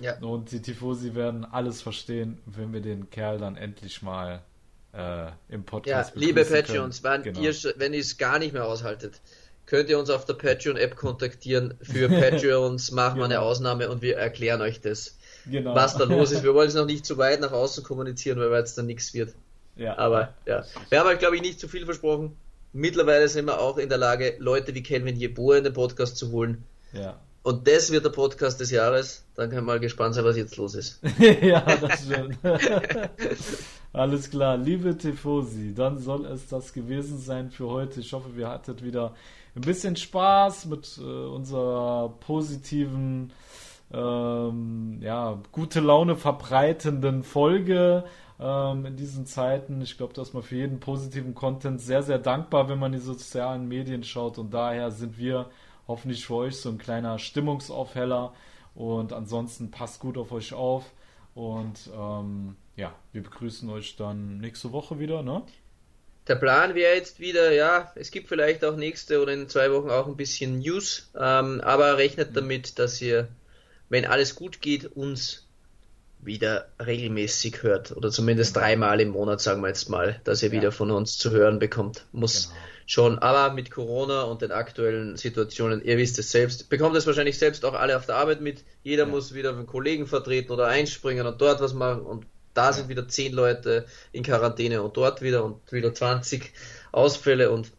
[0.00, 0.18] Ja.
[0.18, 4.42] Und die Tifosi werden alles verstehen, wenn wir den Kerl dann endlich mal
[4.92, 7.40] äh, im Podcast Ja, liebe Patreons, wenn genau.
[7.40, 9.20] ihr wenn ihr es gar nicht mehr aushaltet,
[9.66, 11.74] könnt ihr uns auf der Patreon-App kontaktieren.
[11.80, 13.20] Für Patreons machen genau.
[13.20, 13.46] wir eine genau.
[13.46, 15.16] Ausnahme und wir erklären euch das,
[15.46, 15.76] genau.
[15.76, 16.42] was da los ist.
[16.42, 19.34] Wir wollen es noch nicht zu weit nach außen kommunizieren, weil es dann nichts wird.
[19.76, 19.96] Ja.
[19.96, 22.36] Aber ja, wir haben halt, glaube ich, nicht zu viel versprochen.
[22.72, 26.30] Mittlerweile sind wir auch in der Lage, Leute wie Kelvin Jeboa in den Podcast zu
[26.32, 26.64] holen.
[26.92, 27.18] Ja.
[27.42, 29.24] Und das wird der Podcast des Jahres.
[29.34, 31.00] Dann können wir mal gespannt sein, was jetzt los ist.
[31.40, 32.38] ja, das stimmt.
[33.92, 38.00] Alles klar, liebe Tifosi, dann soll es das gewesen sein für heute.
[38.00, 39.14] Ich hoffe, wir hattet wieder
[39.56, 43.32] ein bisschen Spaß mit äh, unserer positiven,
[43.92, 48.04] ähm, ja, gute Laune verbreitenden Folge
[48.40, 49.80] ähm, in diesen Zeiten.
[49.80, 53.68] Ich glaube, dass man für jeden positiven Content sehr, sehr dankbar, wenn man die sozialen
[53.68, 54.38] Medien schaut.
[54.38, 55.50] Und daher sind wir
[55.86, 58.34] hoffentlich für euch so ein kleiner Stimmungsaufheller.
[58.74, 60.84] Und ansonsten passt gut auf euch auf.
[61.34, 65.42] Und ähm, ja, wir begrüßen euch dann nächste Woche wieder, ne?
[66.28, 69.88] Der Plan wäre jetzt wieder, ja, es gibt vielleicht auch nächste oder in zwei Wochen
[69.88, 73.28] auch ein bisschen News, ähm, aber rechnet damit, dass ihr,
[73.88, 75.47] wenn alles gut geht, uns
[76.28, 80.54] wieder regelmäßig hört oder zumindest dreimal im Monat, sagen wir jetzt mal, dass ihr ja.
[80.54, 82.06] wieder von uns zu hören bekommt.
[82.12, 82.60] Muss genau.
[82.86, 87.38] schon, aber mit Corona und den aktuellen Situationen, ihr wisst es selbst, bekommt es wahrscheinlich
[87.38, 88.62] selbst auch alle auf der Arbeit mit.
[88.84, 89.08] Jeder ja.
[89.08, 93.08] muss wieder einen Kollegen vertreten oder einspringen und dort was machen und da sind wieder
[93.08, 96.52] zehn Leute in Quarantäne und dort wieder und wieder 20
[96.92, 97.72] Ausfälle und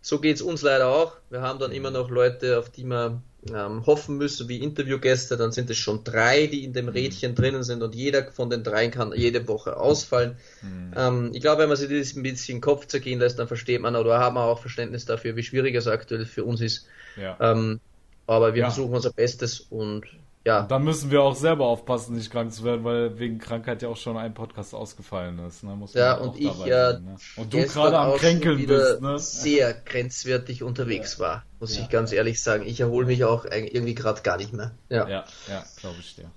[0.00, 1.16] so geht es uns leider auch.
[1.30, 3.20] Wir haben dann immer noch Leute, auf die wir
[3.54, 7.62] ähm, hoffen müssen wie Interviewgäste, dann sind es schon drei, die in dem Rädchen drinnen
[7.62, 10.36] sind und jeder von den dreien kann jede Woche ausfallen.
[10.62, 10.92] Mhm.
[10.96, 13.48] Ähm, ich glaube, wenn man sich das ein bisschen in den Kopf zergehen lässt, dann
[13.48, 16.86] versteht man oder haben wir auch Verständnis dafür, wie schwierig es aktuell für uns ist.
[17.16, 17.36] Ja.
[17.40, 17.80] Ähm,
[18.26, 18.70] aber wir ja.
[18.70, 20.04] versuchen unser Bestes und
[20.46, 20.62] ja.
[20.62, 23.96] dann müssen wir auch selber aufpassen, nicht krank zu werden, weil wegen Krankheit ja auch
[23.96, 25.64] schon ein Podcast ausgefallen ist.
[25.64, 25.76] Ne?
[25.94, 26.92] ja, und ich ja.
[26.92, 27.16] Äh, ne?
[27.36, 29.18] Und du gerade am Kränkeln bist, ne?
[29.18, 32.18] sehr grenzwertig unterwegs war, muss ja, ich ganz ja.
[32.18, 32.64] ehrlich sagen.
[32.64, 34.70] Ich erhole mich auch irgendwie gerade gar nicht mehr.
[34.88, 36.30] Ja, ja, ja glaube ich dir.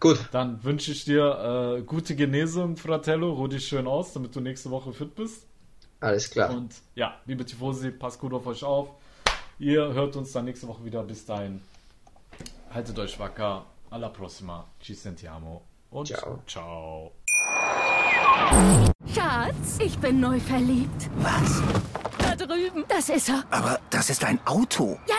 [0.00, 0.18] Gut.
[0.18, 0.28] Gut.
[0.32, 3.34] Dann wünsche ich dir äh, gute Genesung, Fratello.
[3.34, 5.46] Ruh dich schön aus, damit du nächste Woche fit bist.
[6.00, 6.50] Alles klar.
[6.50, 8.88] Und ja, liebe Tifosi, passt gut auf euch auf.
[9.58, 11.02] Ihr hört uns dann nächste Woche wieder.
[11.02, 11.60] Bis dahin.
[12.74, 13.66] Haltet euch wacker.
[13.90, 14.64] Alla prossima.
[14.80, 15.62] Ci sentiamo.
[15.90, 16.38] Und ciao.
[16.46, 17.12] ciao.
[19.14, 21.10] Schatz, ich bin neu verliebt.
[21.16, 21.62] Was?
[22.18, 22.84] Da drüben.
[22.88, 23.44] Das ist er.
[23.50, 24.98] Aber das ist ein Auto.
[25.06, 25.16] Ja,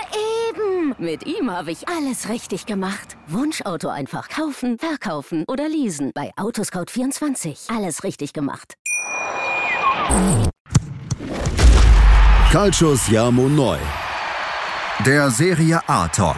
[0.50, 0.96] eben.
[0.98, 3.18] Mit ihm habe ich alles richtig gemacht.
[3.28, 6.12] Wunschauto einfach kaufen, verkaufen oder leasen.
[6.16, 7.76] Bei Autoscout24.
[7.76, 8.78] Alles richtig gemacht.
[12.52, 13.78] Calcius Jamo Neu.
[15.06, 16.38] Der Serie A Talk